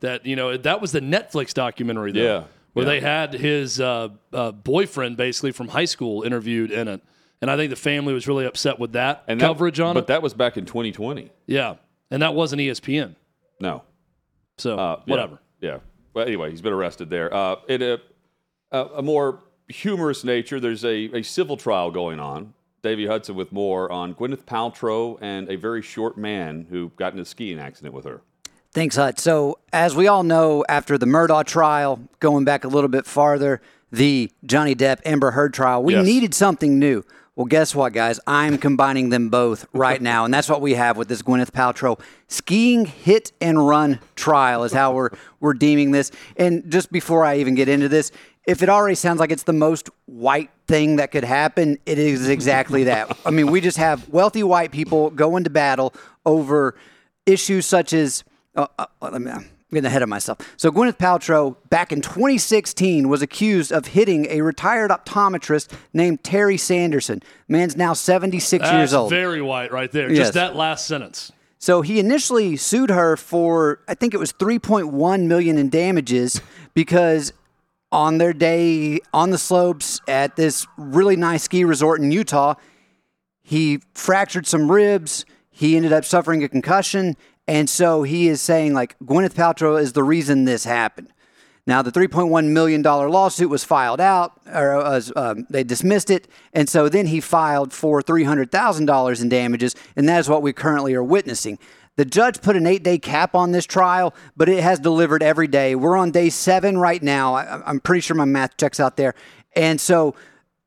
[0.00, 2.92] That you know that was the Netflix documentary, though, Yeah, where yeah.
[2.92, 7.00] they had his uh, uh, boyfriend basically from high school interviewed in it,
[7.40, 10.00] and I think the family was really upset with that And that- coverage on but
[10.00, 10.02] it.
[10.02, 11.30] But that was back in 2020.
[11.46, 11.76] yeah,
[12.10, 13.14] and that wasn't ESPN,
[13.60, 13.84] No,
[14.58, 15.38] so Uh, yeah, whatever.
[15.60, 15.78] Yeah.
[16.14, 17.32] Well, anyway, he's been arrested there.
[17.32, 17.98] Uh, in a,
[18.72, 19.38] a, a more
[19.68, 22.54] humorous nature, there's a, a civil trial going on.
[22.82, 27.20] Davy Hudson with more on Gwyneth Paltrow and a very short man who got in
[27.20, 28.22] a skiing accident with her.
[28.72, 29.20] Thanks, Hut.
[29.20, 33.60] So, as we all know, after the Murdaugh trial, going back a little bit farther,
[33.92, 36.06] the Johnny Depp Amber Heard trial, we Yes.
[36.06, 37.04] needed something new.
[37.36, 38.18] Well, guess what, guys?
[38.26, 42.00] I'm combining them both right now, and that's what we have with this Gwyneth Paltrow
[42.28, 45.10] skiing hit and run trial is how we're
[45.40, 46.10] we're deeming this.
[46.36, 48.10] And just before I even get into this,
[48.46, 52.28] if it already sounds like it's the most white thing that could happen, it is
[52.28, 53.16] exactly that.
[53.24, 55.94] I mean, we just have wealthy white people going to battle
[56.26, 56.74] over
[57.26, 58.24] issues such as
[58.56, 60.38] uh, uh, me, I'm getting ahead of myself.
[60.56, 66.58] So Gwyneth Paltrow, back in 2016, was accused of hitting a retired optometrist named Terry
[66.58, 67.22] Sanderson.
[67.48, 69.10] Man's now 76 That's years old.
[69.10, 70.10] very white right there.
[70.10, 70.18] Yes.
[70.18, 71.32] Just that last sentence.
[71.58, 76.40] So he initially sued her for I think it was 3.1 million in damages
[76.74, 77.32] because
[77.92, 82.54] on their day on the slopes at this really nice ski resort in Utah,
[83.42, 85.24] he fractured some ribs.
[85.50, 87.16] He ended up suffering a concussion,
[87.46, 91.12] And so he is saying like Gwyneth Paltrow is the reason this happened.
[91.64, 96.26] Now, the $3.1 million lawsuit was filed out, or was, um, they dismissed it.
[96.52, 100.92] And so then he filed for $300,000 in damages, and that is what we currently
[100.94, 101.60] are witnessing.
[101.96, 105.46] The judge put an eight day cap on this trial, but it has delivered every
[105.46, 105.74] day.
[105.74, 107.34] We're on day seven right now.
[107.34, 109.14] I, I'm pretty sure my math checks out there.
[109.54, 110.14] And so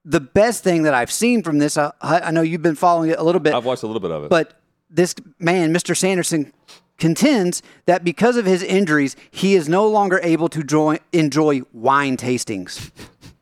[0.03, 3.17] the best thing that I've seen from this, I, I know you've been following it
[3.17, 3.55] a little bit.
[3.55, 4.30] I've watched a little bit of it.
[4.30, 4.59] But
[4.89, 5.97] this man, Mr.
[5.97, 6.53] Sanderson,
[6.97, 12.17] contends that because of his injuries, he is no longer able to join, enjoy wine
[12.17, 12.91] tastings.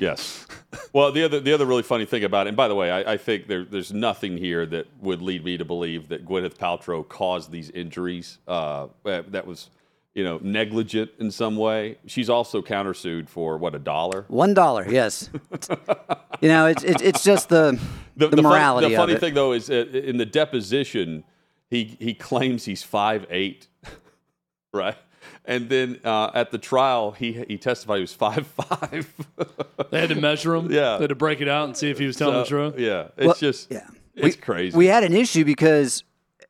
[0.00, 0.46] Yes.
[0.92, 3.12] Well, the other the other really funny thing about it, and by the way, I,
[3.12, 7.06] I think there, there's nothing here that would lead me to believe that Gwyneth Paltrow
[7.06, 8.38] caused these injuries.
[8.48, 9.68] Uh, that was,
[10.14, 11.98] you know, negligent in some way.
[12.06, 14.24] She's also countersued for what a dollar.
[14.28, 15.28] One dollar, yes.
[16.40, 17.78] you know, it's it's, it's just the
[18.16, 19.20] the, fun- morality the funny it.
[19.20, 21.24] thing though is uh, in the deposition,
[21.68, 23.66] he he claims he's five eight,
[24.72, 24.96] right?
[25.44, 29.12] And then uh, at the trial, he he testified he was five five.
[29.90, 30.70] They had to measure him.
[30.70, 30.96] Yeah.
[30.96, 32.78] They had to break it out and see if he was telling the truth.
[32.78, 33.86] Yeah, it's Well, just yeah.
[34.14, 34.76] it's we, crazy.
[34.76, 36.04] We had an issue because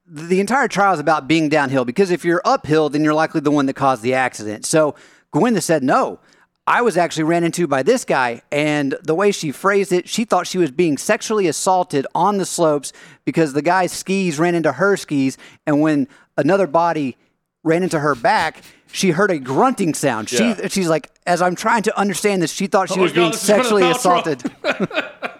[0.07, 1.85] the entire trial is about being downhill.
[1.85, 4.67] Because if you're uphill, then you're likely the one that caused the accident.
[4.67, 4.97] So
[5.33, 6.19] Gwyneth said, "No,
[6.67, 10.25] I was actually ran into by this guy." And the way she phrased it, she
[10.25, 12.93] thought she was being sexually assaulted on the slopes
[13.25, 17.17] because the guy's skis ran into her skis, and when another body
[17.63, 18.63] ran into her back.
[18.93, 20.31] She heard a grunting sound.
[20.33, 20.57] Yeah.
[20.63, 23.21] She, she's like, as I'm trying to understand this, she thought she Oh was God,
[23.21, 24.43] being this is Gwyneth sexually assaulted.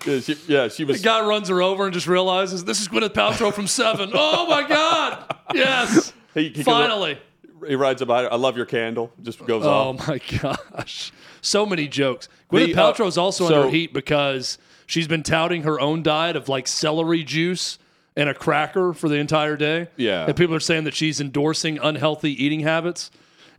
[0.07, 1.03] yeah, she, yeah, she The was.
[1.03, 4.11] guy runs her over and just realizes this is Gwyneth Paltrow from Seven.
[4.15, 5.35] Oh my God!
[5.55, 7.19] Yes, He- he- finally.
[7.67, 8.33] He rides about it.
[8.33, 9.13] I love your candle.
[9.23, 10.09] Just goes Oh off.
[10.09, 12.29] Oh my gosh, so many jokes.
[12.51, 16.03] Gwyneth The, uh, Paltrow is also so- under heat because she's been touting her own
[16.03, 17.79] diet of like celery juice
[18.17, 19.89] and a cracker for the entire day.
[19.97, 20.25] Yeah.
[20.27, 23.11] and people are saying that she's endorsing unhealthy eating habits.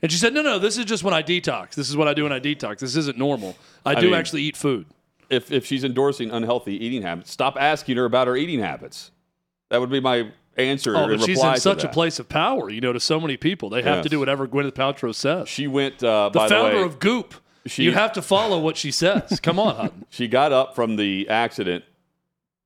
[0.02, 1.76] And she said, "No, no, this is just when I detox.
[1.76, 2.80] This is what I do when I detox.
[2.80, 3.56] This isn't normal.
[3.86, 4.86] I, do mean- actually eat food."
[5.30, 9.12] If if she's endorsing unhealthy eating habits, stop asking her about her eating habits.
[9.70, 10.96] That would be my answer.
[10.98, 13.70] Oh, but she's in such a place of power, you know, to so many people.
[13.70, 14.04] They have Yes.
[14.04, 15.48] to do whatever Gwyneth Paltrow says.
[15.48, 16.04] She went.
[16.04, 17.36] Uh, the founder the way, of Goop.
[17.66, 19.40] she- you have to follow what she says.
[19.42, 20.06] Come on, Hutton.
[20.10, 21.86] she got up from the accident,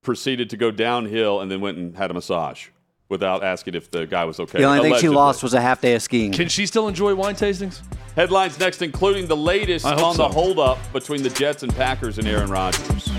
[0.02, 2.70] proceeded to go downhill, and then went and had a massage
[3.10, 4.60] without asking if the guy was okay.
[4.60, 6.32] The only thing she lost was a half day of skiing.
[6.32, 7.82] Can she still enjoy wine tastings?
[8.16, 10.34] Headlines next, including the latest on hope the so.
[10.34, 13.10] holdup between the Jets and Packers and Aaron Rodgers.